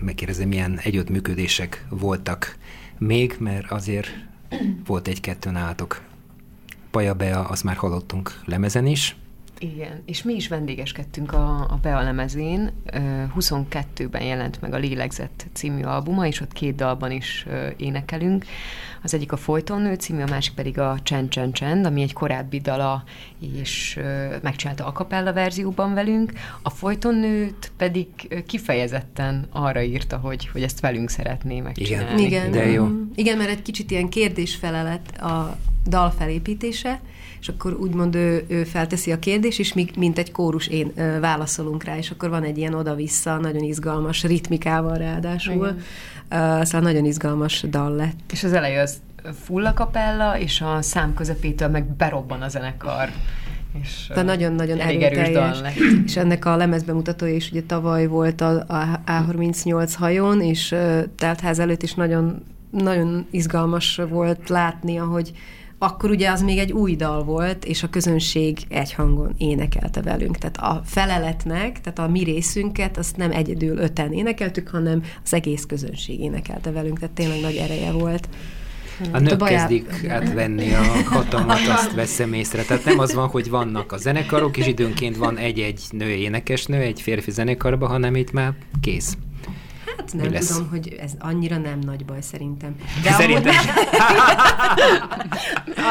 megkérdezem, 0.00 0.48
milyen 0.48 0.78
együttműködések 0.82 1.86
voltak 1.88 2.58
még, 2.98 3.36
mert 3.38 3.70
azért 3.70 4.08
volt 4.86 5.08
egy-kettő 5.08 5.50
nálatok. 5.50 6.02
Paja 6.96 7.14
Bea, 7.14 7.44
azt 7.44 7.64
már 7.64 7.76
hallottunk 7.76 8.40
lemezen 8.44 8.86
is. 8.86 9.16
Igen, 9.58 10.02
és 10.06 10.22
mi 10.22 10.34
is 10.34 10.48
vendégeskedtünk 10.48 11.32
a, 11.32 11.60
a 11.60 11.78
Bea 11.82 12.02
lemezén. 12.02 12.70
Ö, 12.92 12.98
22-ben 13.38 14.22
jelent 14.22 14.60
meg 14.60 14.74
a 14.74 14.76
Lélegzett 14.76 15.46
című 15.52 15.82
albuma, 15.82 16.26
és 16.26 16.40
ott 16.40 16.52
két 16.52 16.74
dalban 16.74 17.10
is 17.10 17.46
énekelünk. 17.76 18.44
Az 19.02 19.14
egyik 19.14 19.32
a 19.32 19.36
Folyton 19.36 19.80
nő 19.80 19.94
című, 19.94 20.22
a 20.22 20.26
másik 20.30 20.54
pedig 20.54 20.78
a 20.78 20.98
Csend 21.02 21.28
Csend 21.28 21.52
Csend, 21.52 21.86
ami 21.86 22.02
egy 22.02 22.12
korábbi 22.12 22.60
dala, 22.60 23.04
és 23.54 24.00
megcsinálta 24.42 24.86
a 24.86 24.92
kapella 24.92 25.32
verzióban 25.32 25.94
velünk. 25.94 26.32
A 26.62 26.70
Folyton 26.70 27.14
nőt 27.14 27.72
pedig 27.76 28.08
kifejezetten 28.46 29.46
arra 29.50 29.82
írta, 29.82 30.16
hogy, 30.16 30.48
hogy 30.48 30.62
ezt 30.62 30.80
velünk 30.80 31.10
szeretné 31.10 31.60
megcsinálni. 31.60 32.22
Igen, 32.22 32.50
De 32.50 32.66
jó. 32.66 32.88
Igen, 33.14 33.36
mert 33.36 33.50
egy 33.50 33.62
kicsit 33.62 33.90
ilyen 33.90 34.08
kérdésfelelet 34.08 35.20
a 35.20 35.58
dal 35.86 36.10
felépítése, 36.10 37.00
és 37.40 37.48
akkor 37.48 37.72
úgymond 37.72 38.14
ő, 38.14 38.44
ő 38.48 38.64
felteszi 38.64 39.12
a 39.12 39.18
kérdést, 39.18 39.58
és 39.58 39.72
mi, 39.72 39.86
mint 39.96 40.18
egy 40.18 40.32
kórus 40.32 40.66
én 40.66 40.92
ö, 40.94 41.20
válaszolunk 41.20 41.84
rá, 41.84 41.96
és 41.96 42.10
akkor 42.10 42.28
van 42.28 42.42
egy 42.42 42.58
ilyen 42.58 42.74
oda-vissza, 42.74 43.36
nagyon 43.36 43.62
izgalmas 43.62 44.22
ritmikával 44.22 44.96
ráadásul. 44.96 45.54
Igen. 45.54 45.76
Uh, 46.30 46.64
szóval 46.64 46.80
nagyon 46.80 47.04
izgalmas 47.04 47.64
dal 47.70 47.94
lett. 47.94 48.32
És 48.32 48.44
az 48.44 48.52
eleje 48.52 48.82
az 48.82 49.00
full 49.44 49.66
a 49.66 49.74
kapella, 49.74 50.38
és 50.38 50.60
a 50.60 50.82
szám 50.82 51.14
közepétől 51.14 51.68
meg 51.68 51.84
berobban 51.84 52.42
a 52.42 52.48
zenekar. 52.48 53.08
És, 53.82 54.10
De 54.14 54.22
nagyon-nagyon 54.22 54.78
erőteljes. 54.78 55.58
És 56.04 56.16
ennek 56.16 56.44
a 56.44 56.56
lemezbemutatója 56.56 57.34
is 57.34 57.50
ugye 57.50 57.62
tavaly 57.62 58.06
volt 58.06 58.40
a, 58.40 58.64
a 58.68 59.00
A38 59.06 59.92
hajón, 59.96 60.40
és 60.42 60.72
uh, 60.72 61.02
teltház 61.16 61.58
előtt 61.58 61.82
is 61.82 61.94
nagyon, 61.94 62.44
nagyon 62.70 63.26
izgalmas 63.30 64.00
volt 64.08 64.48
látni, 64.48 64.98
ahogy 64.98 65.32
akkor 65.78 66.10
ugye 66.10 66.30
az 66.30 66.42
még 66.42 66.58
egy 66.58 66.72
új 66.72 66.96
dal 66.96 67.24
volt, 67.24 67.64
és 67.64 67.82
a 67.82 67.88
közönség 67.88 68.58
egy 68.68 68.92
hangon 68.92 69.34
énekelte 69.38 70.02
velünk. 70.02 70.38
Tehát 70.38 70.56
a 70.56 70.82
feleletnek, 70.84 71.80
tehát 71.80 71.98
a 71.98 72.08
mi 72.08 72.22
részünket, 72.22 72.98
azt 72.98 73.16
nem 73.16 73.30
egyedül 73.30 73.78
öten 73.78 74.12
énekeltük, 74.12 74.68
hanem 74.68 75.02
az 75.24 75.34
egész 75.34 75.64
közönség 75.64 76.20
énekelte 76.20 76.70
velünk, 76.70 76.98
tehát 76.98 77.14
tényleg 77.14 77.40
nagy 77.40 77.56
ereje 77.56 77.92
volt. 77.92 78.28
A 79.12 79.18
nők 79.18 79.42
a 79.42 79.44
kezdik 79.44 80.08
átvenni 80.08 80.72
a 80.72 80.82
hatalmat, 81.04 81.68
azt 81.68 81.94
veszem 81.94 82.32
észre. 82.32 82.62
Tehát 82.62 82.84
nem 82.84 82.98
az 82.98 83.14
van, 83.14 83.28
hogy 83.28 83.50
vannak 83.50 83.92
a 83.92 83.96
zenekarok, 83.96 84.56
és 84.56 84.66
időnként 84.66 85.16
van 85.16 85.36
egy-egy 85.36 85.80
nő 85.90 86.08
énekesnő 86.08 86.80
egy 86.80 87.00
férfi 87.00 87.30
zenekarban, 87.30 87.88
hanem 87.88 88.14
itt 88.14 88.32
már 88.32 88.52
kész. 88.80 89.16
Hát 89.86 90.12
nem 90.12 90.32
lesz? 90.32 90.46
tudom, 90.46 90.68
hogy 90.68 90.96
ez 91.00 91.12
annyira 91.18 91.58
nem 91.58 91.78
nagy 91.78 92.04
baj 92.04 92.20
szerintem. 92.20 92.76
De 93.02 93.10
szerintem 93.10 93.54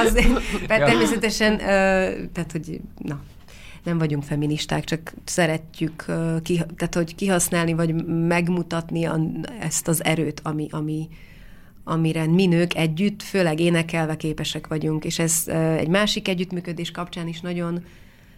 az, 0.03 0.13
mert 0.67 0.85
természetesen, 0.85 1.57
tehát 2.31 2.51
hogy 2.51 2.81
na, 2.97 3.19
nem 3.83 3.97
vagyunk 3.97 4.23
feministák, 4.23 4.83
csak 4.83 5.13
szeretjük 5.23 6.05
ki, 6.43 6.61
tehát, 6.75 6.95
hogy 6.95 7.15
kihasználni, 7.15 7.73
vagy 7.73 8.05
megmutatni 8.05 9.05
a, 9.05 9.19
ezt 9.59 9.87
az 9.87 10.03
erőt, 10.03 10.39
ami, 10.43 10.67
ami, 10.71 11.07
amire 11.83 12.25
mi 12.25 12.45
nők 12.45 12.75
együtt, 12.75 13.23
főleg 13.23 13.59
énekelve 13.59 14.15
képesek 14.15 14.67
vagyunk, 14.67 15.05
és 15.05 15.19
ez 15.19 15.43
egy 15.77 15.87
másik 15.87 16.27
együttműködés 16.27 16.91
kapcsán 16.91 17.27
is 17.27 17.41
nagyon, 17.41 17.83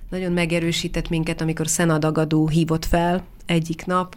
nagyon 0.10 0.32
megerősített 0.32 1.10
minket, 1.10 1.41
amikor 1.41 1.68
Szenadagadó 1.68 2.47
hívott 2.47 2.86
fel 2.86 3.24
egyik 3.45 3.86
nap, 3.86 4.16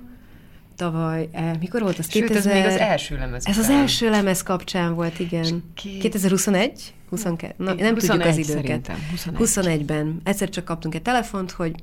tavaly, 0.81 1.29
eh, 1.33 1.51
mikor 1.61 1.83
volt 1.83 1.99
az? 1.99 2.11
Sőt, 2.11 2.27
2000... 2.27 2.57
ez 2.57 2.63
még 2.63 2.73
az 2.73 2.79
első 2.79 3.17
lemez 3.17 3.47
Ez 3.47 3.59
az 3.59 3.69
első 3.69 4.11
lemez 4.11 4.43
kapcsán 4.43 4.95
volt, 4.95 5.19
igen. 5.19 5.65
Ki... 5.75 5.99
2021? 5.99 6.95
22? 7.09 7.55
Na, 7.57 7.75
nem 7.75 7.95
21 7.95 8.07
tudjuk 8.07 8.27
az 8.27 8.37
időket. 8.37 8.91
21. 9.11 9.49
21-ben. 9.49 10.21
Egyszer 10.25 10.49
csak 10.49 10.65
kaptunk 10.65 10.95
egy 10.95 11.03
telefont, 11.03 11.51
hogy 11.51 11.75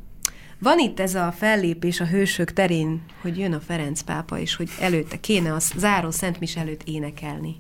van 0.59 0.79
itt 0.79 0.99
ez 0.99 1.15
a 1.15 1.33
fellépés 1.37 1.99
a 1.99 2.05
hősök 2.05 2.53
terén, 2.53 3.01
hogy 3.21 3.37
jön 3.37 3.53
a 3.53 3.59
Ferenc 3.59 4.01
pápa, 4.01 4.39
és 4.39 4.55
hogy 4.55 4.69
előtte 4.79 5.19
kéne 5.19 5.53
a 5.53 5.59
záró 5.77 6.11
Szent 6.11 6.39
Mis 6.39 6.55
előtt 6.55 6.81
énekelni. 6.85 7.55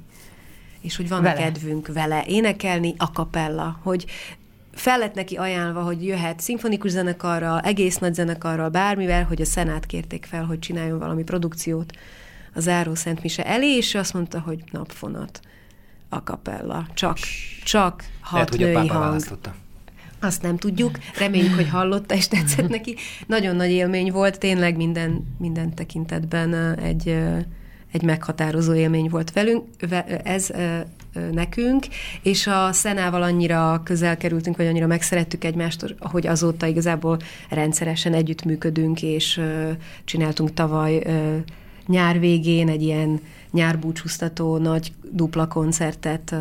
És 0.81 0.95
hogy 0.95 1.09
van 1.09 1.21
vele. 1.21 1.39
kedvünk 1.39 1.87
vele 1.93 2.23
énekelni 2.27 2.93
a 2.97 3.11
kapella, 3.11 3.79
hogy 3.83 4.05
fel 4.77 4.97
lett 4.97 5.13
neki 5.13 5.35
ajánlva, 5.35 5.81
hogy 5.81 6.05
jöhet 6.05 6.39
szimfonikus 6.39 6.91
zenekarral, 6.91 7.59
egész 7.59 7.97
nagy 7.97 8.13
zenekarral, 8.13 8.69
bármivel, 8.69 9.23
hogy 9.23 9.41
a 9.41 9.45
Szenát 9.45 9.85
kérték 9.85 10.25
fel, 10.25 10.43
hogy 10.43 10.59
csináljon 10.59 10.99
valami 10.99 11.23
produkciót 11.23 11.91
a 12.53 12.59
Záró 12.59 12.95
Szent 12.95 13.21
Mise 13.21 13.45
elé, 13.45 13.75
és 13.75 13.95
azt 13.95 14.13
mondta, 14.13 14.39
hogy 14.39 14.63
napfonat 14.71 15.39
a 16.09 16.23
kapella. 16.23 16.87
Csak, 16.93 17.17
csak 17.63 18.03
hat 18.21 18.33
Lehet, 18.33 18.57
női 18.57 18.73
hogy 18.73 18.89
a 18.89 18.93
hang. 18.93 19.03
Választotta. 19.03 19.55
Azt 20.19 20.41
nem 20.41 20.57
tudjuk, 20.57 20.97
reméljük, 21.17 21.55
hogy 21.55 21.69
hallotta 21.69 22.15
és 22.15 22.27
tetszett 22.27 22.67
neki. 22.67 22.95
Nagyon 23.27 23.55
nagy 23.55 23.69
élmény 23.69 24.11
volt, 24.11 24.39
tényleg 24.39 24.75
minden, 24.75 25.35
minden 25.37 25.73
tekintetben 25.73 26.53
egy, 26.79 27.17
egy 27.91 28.01
meghatározó 28.01 28.73
élmény 28.73 29.09
volt 29.09 29.31
velünk. 29.31 29.65
Ez 30.23 30.49
nekünk, 31.31 31.85
és 32.21 32.47
a 32.47 32.71
Szenával 32.71 33.21
annyira 33.21 33.81
közel 33.83 34.17
kerültünk, 34.17 34.57
vagy 34.57 34.65
annyira 34.65 34.87
megszerettük 34.87 35.43
egymást, 35.43 35.95
hogy 35.99 36.27
azóta 36.27 36.65
igazából 36.65 37.17
rendszeresen 37.49 38.13
együttműködünk, 38.13 39.01
és 39.01 39.41
csináltunk 40.05 40.53
tavaly 40.53 41.03
nyár 41.87 42.19
végén 42.19 42.69
egy 42.69 42.81
ilyen 42.81 43.21
nyárbúcsúztató 43.51 44.57
nagy 44.57 44.91
dupla 45.11 45.47
koncertet 45.47 46.35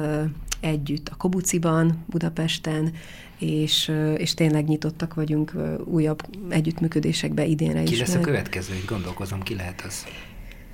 együtt 0.61 1.09
a 1.09 1.15
Kobuciban, 1.17 2.05
Budapesten, 2.07 2.93
és, 3.39 3.93
és 4.17 4.35
tényleg 4.35 4.67
nyitottak 4.67 5.15
vagyunk 5.15 5.53
újabb 5.85 6.23
együttműködésekbe 6.49 7.45
idénre 7.45 7.83
ki 7.83 7.93
is. 7.93 7.99
Ki 7.99 8.05
lesz 8.05 8.15
a 8.15 8.21
következő? 8.21 8.75
Így 8.75 8.85
gondolkozom, 8.85 9.43
ki 9.43 9.55
lehet 9.55 9.83
az? 9.87 10.07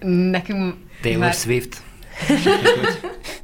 Nekünk 0.08 0.74
Taylor 1.00 1.20
már... 1.20 1.34
Swift? 1.34 1.82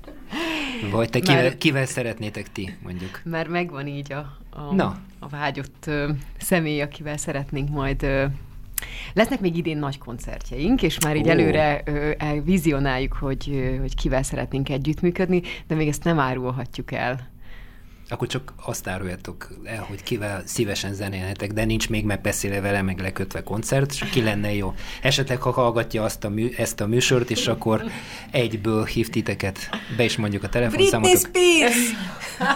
Vagy 0.90 1.10
te 1.10 1.20
kivel, 1.20 1.42
Már, 1.42 1.58
kivel 1.58 1.86
szeretnétek 1.86 2.52
ti, 2.52 2.76
mondjuk? 2.82 3.20
Már 3.24 3.48
megvan 3.48 3.86
így 3.86 4.12
a, 4.12 4.36
a, 4.50 4.74
Na. 4.74 4.96
a 5.18 5.28
vágyott 5.28 5.84
ö, 5.86 6.10
személy, 6.38 6.80
akivel 6.80 7.16
szeretnénk 7.16 7.68
majd 7.68 8.02
ö, 8.02 8.24
Lesznek 9.12 9.40
még 9.40 9.56
idén 9.56 9.78
nagy 9.78 9.98
koncertjeink, 9.98 10.82
és 10.82 10.98
már 11.00 11.16
így 11.16 11.26
oh. 11.26 11.30
előre 11.30 11.82
ö, 11.84 12.10
vizionáljuk, 12.44 13.12
hogy, 13.12 13.76
hogy 13.80 13.94
kivel 13.94 14.22
szeretnénk 14.22 14.68
együttműködni, 14.68 15.42
de 15.66 15.74
még 15.74 15.88
ezt 15.88 16.04
nem 16.04 16.18
árulhatjuk 16.18 16.92
el 16.92 17.28
akkor 18.08 18.28
csak 18.28 18.52
azt 18.64 18.88
áruljátok 18.88 19.48
el, 19.64 19.82
hogy 19.88 20.02
kivel 20.02 20.42
szívesen 20.44 20.94
zenélhetek, 20.94 21.52
de 21.52 21.64
nincs 21.64 21.88
még 21.88 22.04
megbeszélve 22.04 22.60
vele, 22.60 22.82
meg 22.82 22.98
lekötve 22.98 23.42
koncert, 23.42 23.90
és 23.92 24.04
ki 24.10 24.22
lenne 24.22 24.54
jó. 24.54 24.74
Esetleg, 25.02 25.40
ha 25.40 25.50
hallgatja 25.50 26.02
azt 26.02 26.24
a 26.24 26.28
mű, 26.28 26.50
ezt 26.56 26.80
a 26.80 26.86
műsort, 26.86 27.30
és 27.30 27.46
akkor 27.46 27.84
egyből 28.30 28.84
hív 28.84 29.08
titeket, 29.08 29.58
be 29.96 30.04
is 30.04 30.16
mondjuk 30.16 30.42
a 30.42 30.48
telefonszámot. 30.48 31.10
Britney 31.10 31.58
Spears! 31.60 31.76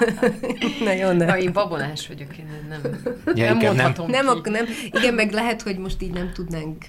Na 0.84 0.92
jó, 0.92 1.10
nem. 1.10 1.28
Ha 1.28 1.38
én 1.38 1.52
babonás 1.52 2.08
vagyok, 2.08 2.38
én 2.38 2.46
nem, 2.68 2.80
ja, 3.34 3.44
nem 3.44 3.56
mondhatom 3.56 4.10
nem. 4.10 4.24
Nem, 4.24 4.40
nem. 4.44 4.64
Igen, 4.90 5.14
meg 5.14 5.32
lehet, 5.32 5.62
hogy 5.62 5.78
most 5.78 6.02
így 6.02 6.12
nem 6.12 6.32
tudnánk 6.32 6.84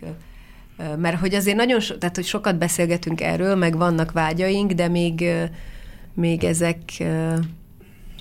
mert 0.98 1.20
hogy 1.20 1.34
azért 1.34 1.58
nagyon, 1.58 1.80
so, 1.80 1.98
tehát 1.98 2.16
hogy 2.16 2.26
sokat 2.26 2.58
beszélgetünk 2.58 3.22
erről, 3.22 3.56
meg 3.56 3.78
vannak 3.78 4.12
vágyaink, 4.12 4.72
de 4.72 4.88
még, 4.88 5.26
még 6.14 6.44
ezek 6.44 6.80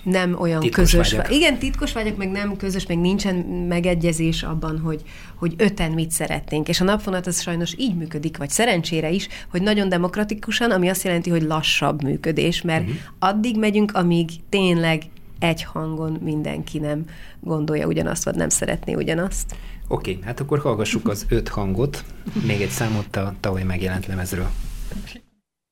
nem 0.03 0.41
olyan 0.41 0.61
titkos 0.61 0.91
közös. 0.91 1.13
Vágyak. 1.13 1.35
Igen, 1.35 1.59
titkos 1.59 1.93
vagyok, 1.93 2.17
meg 2.17 2.31
nem 2.31 2.57
közös, 2.57 2.87
meg 2.87 2.99
nincsen 2.99 3.35
megegyezés 3.69 4.43
abban, 4.43 4.79
hogy, 4.79 5.03
hogy 5.35 5.55
öten 5.57 5.93
mit 5.93 6.11
szeretnénk. 6.11 6.69
És 6.69 6.81
a 6.81 6.85
napfonat 6.85 7.27
az 7.27 7.41
sajnos 7.41 7.75
így 7.77 7.97
működik, 7.97 8.37
vagy 8.37 8.51
szerencsére 8.51 9.11
is, 9.11 9.29
hogy 9.51 9.63
nagyon 9.63 9.89
demokratikusan, 9.89 10.71
ami 10.71 10.89
azt 10.89 11.03
jelenti, 11.03 11.31
hogy 11.31 11.43
lassabb 11.43 12.03
működés, 12.03 12.63
mert 12.63 12.83
uh-huh. 12.83 12.97
addig 13.19 13.59
megyünk, 13.59 13.93
amíg 13.95 14.31
tényleg 14.49 15.03
egy 15.39 15.63
hangon 15.63 16.19
mindenki 16.23 16.79
nem 16.79 17.05
gondolja 17.41 17.87
ugyanazt, 17.87 18.25
vagy 18.25 18.35
nem 18.35 18.49
szeretné 18.49 18.95
ugyanazt. 18.95 19.55
Oké, 19.89 20.11
okay, 20.11 20.23
hát 20.25 20.41
akkor 20.41 20.59
hallgassuk 20.59 21.09
az 21.09 21.27
öt 21.29 21.49
hangot, 21.49 22.05
még 22.47 22.61
egy 22.61 22.71
számot 22.71 23.17
a 23.17 23.35
tavaly 23.41 23.63
megjelent 23.63 24.07
lemezről. 24.07 24.51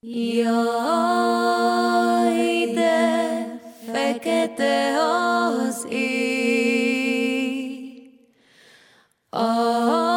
Jaj, 0.01 0.45
de 2.75 3.60
fekete 3.93 4.97
az 4.99 5.87
ég. 5.91 7.11
A 9.31 10.10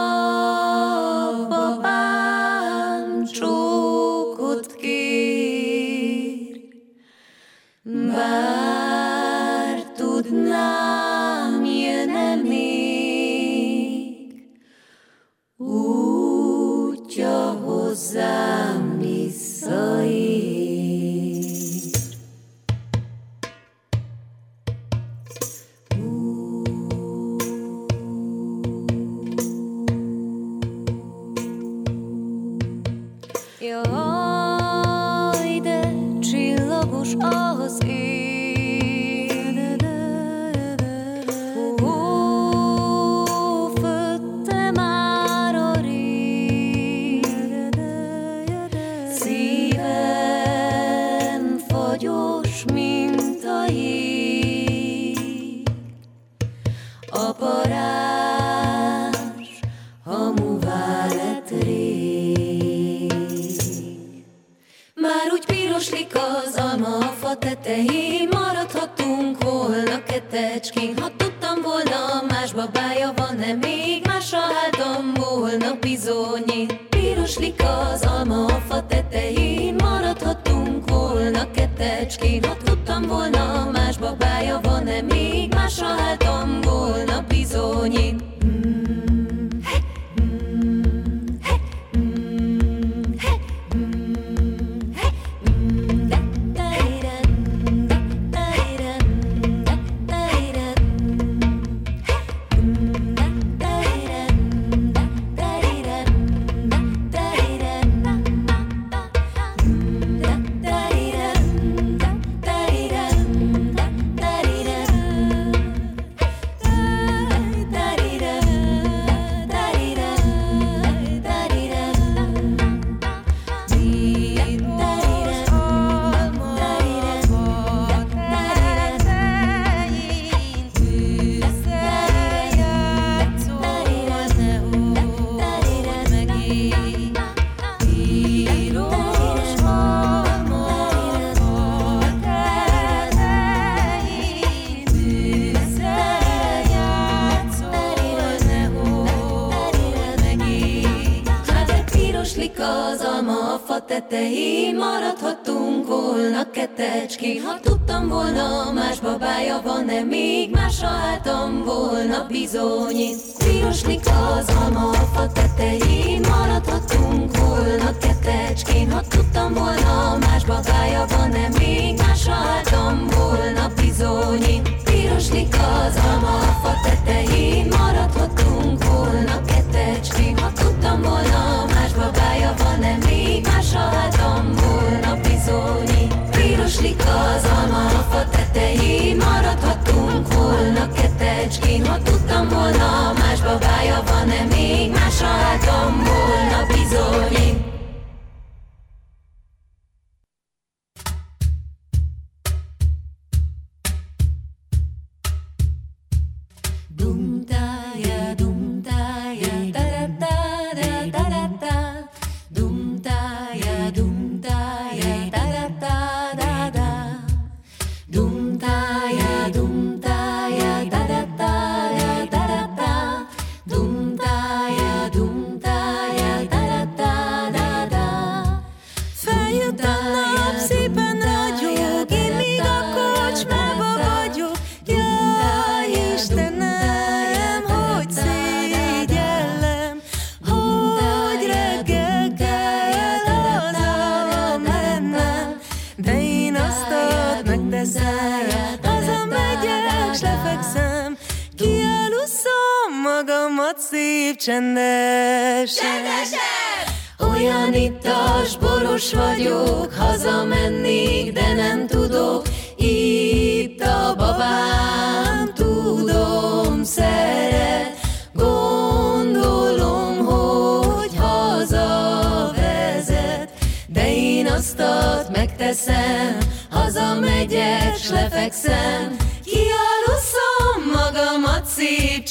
ketecskén 70.63 70.97
Ha 70.97 71.09
tudtam 71.17 71.61
volna, 71.61 72.23
más 72.29 72.53
babája 72.53 73.13
van-e 73.15 73.53
még? 73.53 74.05
Másra 74.05 74.37
álltam 74.37 75.13
volna 75.13 75.75
bizony 75.79 76.65
Piroslik 76.89 77.61
az 77.91 78.01
alma 78.01 78.45
a 78.45 78.61
fa 78.67 78.85
tetején 78.85 79.52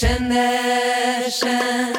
csendesen, 0.03 1.91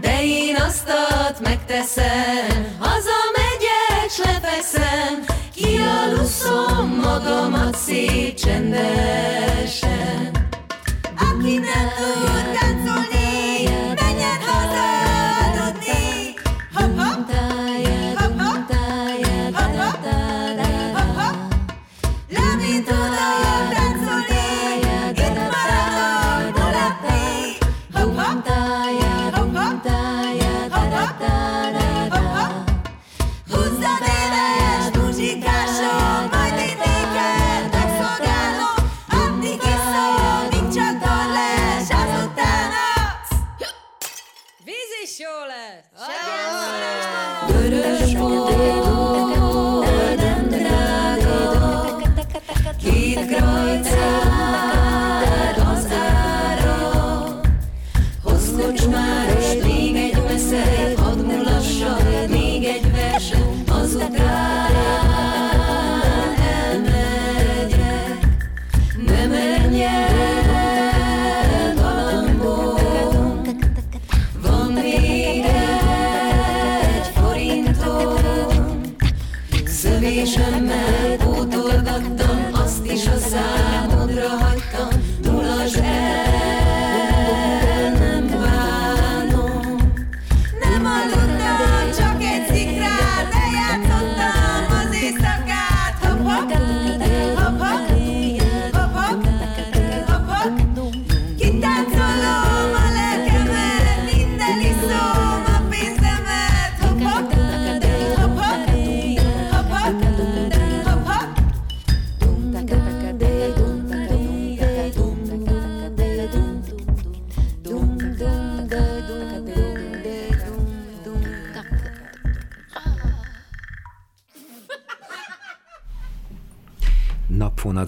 de 0.00 0.22
én 0.22 0.56
aztat 0.56 1.40
megteszem, 1.40 2.76
hazamegyek, 2.78 4.10
s 4.10 4.18
lefekszem, 4.24 5.24
kialuszom 5.54 7.00
magamat 7.02 7.76
szép 7.76 8.34
csendesen. 8.34 9.85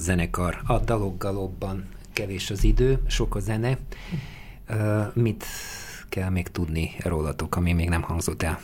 Zenekar. 0.09 0.61
A 0.67 0.79
daloggalobban 0.79 1.89
kevés 2.13 2.51
az 2.51 2.65
idő, 2.65 3.03
sok 3.07 3.35
a 3.35 3.41
zene. 3.41 3.79
Mit 5.13 5.45
kell 6.09 6.31
még 6.31 6.49
tudni 6.49 6.91
rólatok, 6.99 7.57
ami 7.57 7.73
még 7.73 7.89
nem 7.89 8.03
hangzott 8.03 8.43
el? 8.43 8.61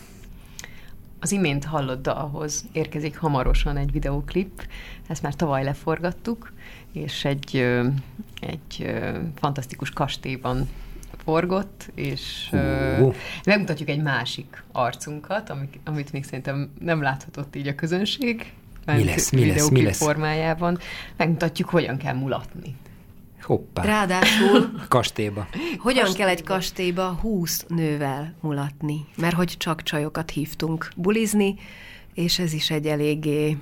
Az 1.20 1.32
imént 1.32 1.64
hallott 1.64 2.02
dalhoz 2.02 2.64
érkezik 2.72 3.18
hamarosan 3.18 3.76
egy 3.76 3.92
videóklip, 3.92 4.66
ezt 5.06 5.22
már 5.22 5.34
tavaly 5.34 5.64
leforgattuk, 5.64 6.52
és 6.92 7.24
egy, 7.24 7.56
egy 8.40 8.94
fantasztikus 9.34 9.90
kastélyban 9.90 10.68
forgott, 11.24 11.90
és 11.94 12.50
Ó. 13.00 13.12
megmutatjuk 13.44 13.88
egy 13.88 14.02
másik 14.02 14.62
arcunkat, 14.72 15.50
amit, 15.50 15.78
amit 15.84 16.12
még 16.12 16.24
szerintem 16.24 16.70
nem 16.80 17.02
láthatott 17.02 17.56
így 17.56 17.68
a 17.68 17.74
közönség. 17.74 18.52
Mi 18.86 19.04
lesz, 19.04 19.30
mi 19.30 19.46
lesz, 19.46 19.68
mi 19.68 19.82
lesz? 19.82 19.96
formájában. 19.98 20.78
Megmutatjuk, 21.16 21.68
hogyan 21.68 21.96
kell 21.96 22.14
mulatni. 22.14 22.76
Hoppá, 23.42 23.82
Ráadásul 23.82 24.72
kastélyba. 24.88 25.46
hogyan 25.78 26.12
kell 26.12 26.28
egy 26.28 26.42
kastélyba 26.42 27.18
húsz 27.20 27.64
nővel 27.68 28.34
mulatni? 28.40 29.04
Mert 29.16 29.34
hogy 29.34 29.54
csak 29.58 29.82
csajokat 29.82 30.30
hívtunk 30.30 30.88
bulizni, 30.96 31.54
és 32.14 32.38
ez 32.38 32.52
is 32.52 32.70
egy 32.70 32.86
eléggé 32.86 33.56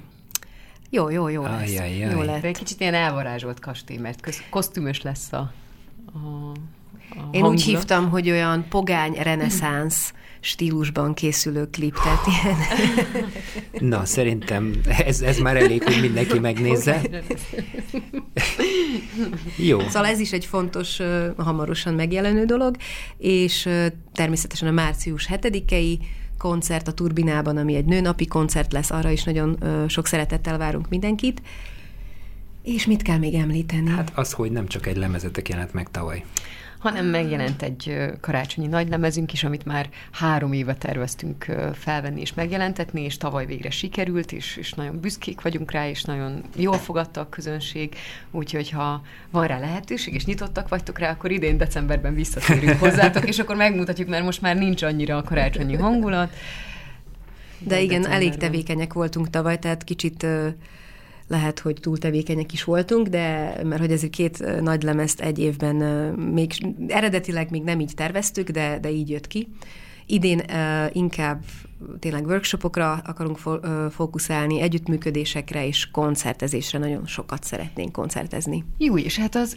jó, 0.90 1.10
jó, 1.10 1.28
jó 1.28 1.42
lesz. 1.42 1.60
Ajajaj. 1.78 1.96
Jó 2.12 2.24
De 2.24 2.32
egy 2.34 2.42
lett. 2.42 2.56
kicsit 2.56 2.80
ilyen 2.80 2.94
elvarázsolt 2.94 3.58
kastély, 3.60 3.96
mert 3.96 4.20
köz, 4.20 4.42
kosztümös 4.50 5.02
lesz 5.02 5.32
a, 5.32 5.52
a, 6.12 6.18
a 6.18 6.52
Én 7.14 7.18
úgy 7.30 7.32
hangulat. 7.40 7.60
hívtam, 7.60 8.10
hogy 8.10 8.30
olyan 8.30 8.66
pogány 8.68 9.12
reneszánsz 9.12 10.12
stílusban 10.44 11.14
készülő 11.14 11.68
klip, 11.70 11.94
tehát 11.94 12.26
ilyen 12.26 12.56
Na, 13.90 14.04
szerintem 14.04 14.80
ez, 15.04 15.20
ez 15.20 15.38
már 15.38 15.56
elég, 15.56 15.82
hogy 15.82 16.00
mindenki 16.00 16.38
megnézze. 16.38 17.00
Jó. 19.56 19.80
Szóval 19.80 20.06
ez 20.06 20.18
is 20.18 20.32
egy 20.32 20.44
fontos, 20.44 20.98
hamarosan 21.36 21.94
megjelenő 21.94 22.44
dolog, 22.44 22.76
és 23.18 23.68
természetesen 24.12 24.68
a 24.68 24.72
március 24.72 25.28
7-i 25.32 25.98
koncert 26.38 26.88
a 26.88 26.92
Turbinában, 26.92 27.56
ami 27.56 27.74
egy 27.74 27.84
nőnapi 27.84 28.26
koncert 28.26 28.72
lesz, 28.72 28.90
arra 28.90 29.10
is 29.10 29.24
nagyon 29.24 29.58
sok 29.88 30.06
szeretettel 30.06 30.58
várunk 30.58 30.88
mindenkit. 30.88 31.42
És 32.62 32.86
mit 32.86 33.02
kell 33.02 33.18
még 33.18 33.34
említeni? 33.34 33.90
Hát 33.90 34.12
az, 34.14 34.32
hogy 34.32 34.50
nem 34.50 34.66
csak 34.66 34.86
egy 34.86 34.96
lemezetek 34.96 35.48
jelent 35.48 35.72
meg 35.72 35.90
tavaly. 35.90 36.24
Hanem 36.82 37.06
megjelent 37.06 37.62
egy 37.62 38.12
karácsonyi 38.20 38.66
nagylemezünk 38.66 39.32
is, 39.32 39.44
amit 39.44 39.64
már 39.64 39.88
három 40.10 40.52
éve 40.52 40.74
terveztünk 40.74 41.46
felvenni 41.74 42.20
és 42.20 42.34
megjelentetni, 42.34 43.02
és 43.02 43.16
tavaly 43.16 43.46
végre 43.46 43.70
sikerült, 43.70 44.32
és, 44.32 44.56
és 44.56 44.72
nagyon 44.72 45.00
büszkék 45.00 45.40
vagyunk 45.40 45.70
rá, 45.70 45.88
és 45.88 46.02
nagyon 46.02 46.42
jól 46.56 46.76
fogadta 46.78 47.20
a 47.20 47.28
közönség, 47.28 47.94
úgyhogy 48.30 48.70
ha 48.70 49.02
van 49.30 49.46
rá 49.46 49.58
lehetőség, 49.58 50.14
és 50.14 50.24
nyitottak 50.24 50.68
vagytok 50.68 50.98
rá, 50.98 51.10
akkor 51.10 51.30
idén 51.30 51.56
decemberben 51.56 52.14
visszatérünk 52.14 52.78
hozzátok, 52.84 53.28
és 53.28 53.38
akkor 53.38 53.56
megmutatjuk, 53.56 54.08
mert 54.08 54.24
most 54.24 54.40
már 54.40 54.56
nincs 54.56 54.82
annyira 54.82 55.16
a 55.16 55.22
karácsonyi 55.22 55.76
hangulat. 55.76 56.32
De 57.58 57.80
igen, 57.80 58.06
elég 58.06 58.36
tevékenyek 58.36 58.92
voltunk 58.92 59.30
tavaly, 59.30 59.58
tehát 59.58 59.84
kicsit 59.84 60.26
lehet, 61.26 61.58
hogy 61.58 61.78
túl 61.80 61.98
tevékenyek 61.98 62.52
is 62.52 62.64
voltunk, 62.64 63.06
de 63.06 63.54
mert 63.64 63.80
hogy 63.80 63.92
ezért 63.92 64.12
két 64.12 64.60
nagy 64.60 64.82
lemezt 64.82 65.20
egy 65.20 65.38
évben 65.38 65.76
még 66.14 66.52
eredetileg 66.88 67.50
még 67.50 67.62
nem 67.62 67.80
így 67.80 67.94
terveztük, 67.94 68.48
de, 68.48 68.78
de 68.80 68.90
így 68.90 69.10
jött 69.10 69.26
ki. 69.26 69.48
Idén 70.06 70.42
uh, 70.48 70.96
inkább 70.96 71.42
tényleg 71.98 72.26
workshopokra 72.26 72.92
akarunk 72.92 73.38
fo- 73.38 73.64
ö, 73.64 73.86
fókuszálni, 73.90 74.60
együttműködésekre 74.60 75.66
és 75.66 75.90
koncertezésre. 75.90 76.78
Nagyon 76.78 77.06
sokat 77.06 77.44
szeretnénk 77.44 77.92
koncertezni. 77.92 78.64
Jó, 78.78 78.98
és 78.98 79.18
hát 79.18 79.34
az 79.34 79.56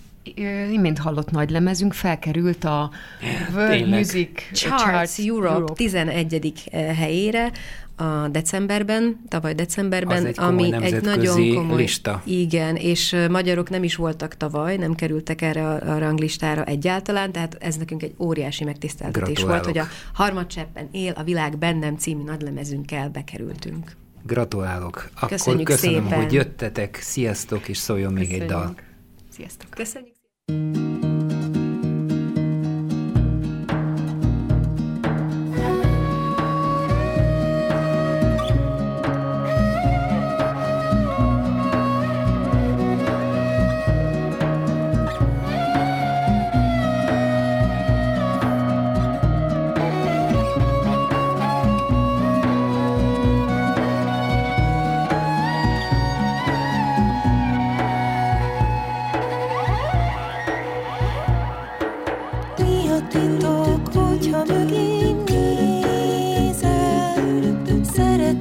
imént 0.72 0.98
hallott 0.98 1.32
nagy 1.32 1.50
lemezünk 1.50 1.94
felkerült 1.94 2.64
a 2.64 2.92
World 3.54 3.72
Tényleg. 3.72 4.00
Music 4.00 4.52
Charts 4.52 5.20
Europe 5.20 5.74
11. 5.74 6.70
helyére 6.96 7.52
a 7.96 8.28
decemberben, 8.28 9.20
tavaly 9.28 9.54
decemberben, 9.54 10.18
Az 10.18 10.26
egy 10.26 10.40
ami 10.40 10.74
egy 10.74 11.02
nagyon 11.02 11.56
komoly 11.56 11.82
lista. 11.82 12.22
Igen, 12.26 12.76
és 12.76 13.16
magyarok 13.30 13.70
nem 13.70 13.84
is 13.84 13.96
voltak 13.96 14.38
tavaly, 14.38 14.78
nem 14.78 14.96
kerültek 14.96 15.42
erre 15.42 15.68
a, 15.68 15.94
a 15.94 15.98
ranglistára 15.98 16.64
egyáltalán, 16.64 17.32
tehát 17.32 17.58
ez 17.60 17.76
nekünk 17.76 18.04
egy 18.04 18.14
óriási 18.20 18.64
megtiszteltetés 18.64 19.42
volt, 19.42 19.66
hogy 19.66 19.78
a 19.78 19.88
Harmadcseppen 20.14 20.88
él 20.92 21.14
a 21.16 21.24
világ 21.24 21.58
bennem 21.58 21.98
című 21.98 22.24
nagylemezünkkel 22.24 23.10
bekerültünk. 23.10 23.92
Gratulálok. 24.24 25.10
Akkor 25.16 25.30
Köszönjük 25.30 25.68
köszönöm, 25.68 26.04
szépen. 26.04 26.22
hogy 26.22 26.34
jöttetek. 26.34 27.00
Sziasztok, 27.02 27.68
és 27.68 27.78
szóljon 27.78 28.14
még 28.14 28.34
egy 28.34 28.46
dal. 28.46 28.60
Köszönjük. 28.60 28.84
Sziasztok! 29.30 29.70
Köszönjük! 29.70 30.85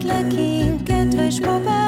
Szeretlek 0.00 0.32
én, 0.32 0.84
kedves 0.84 1.40
babám, 1.40 1.83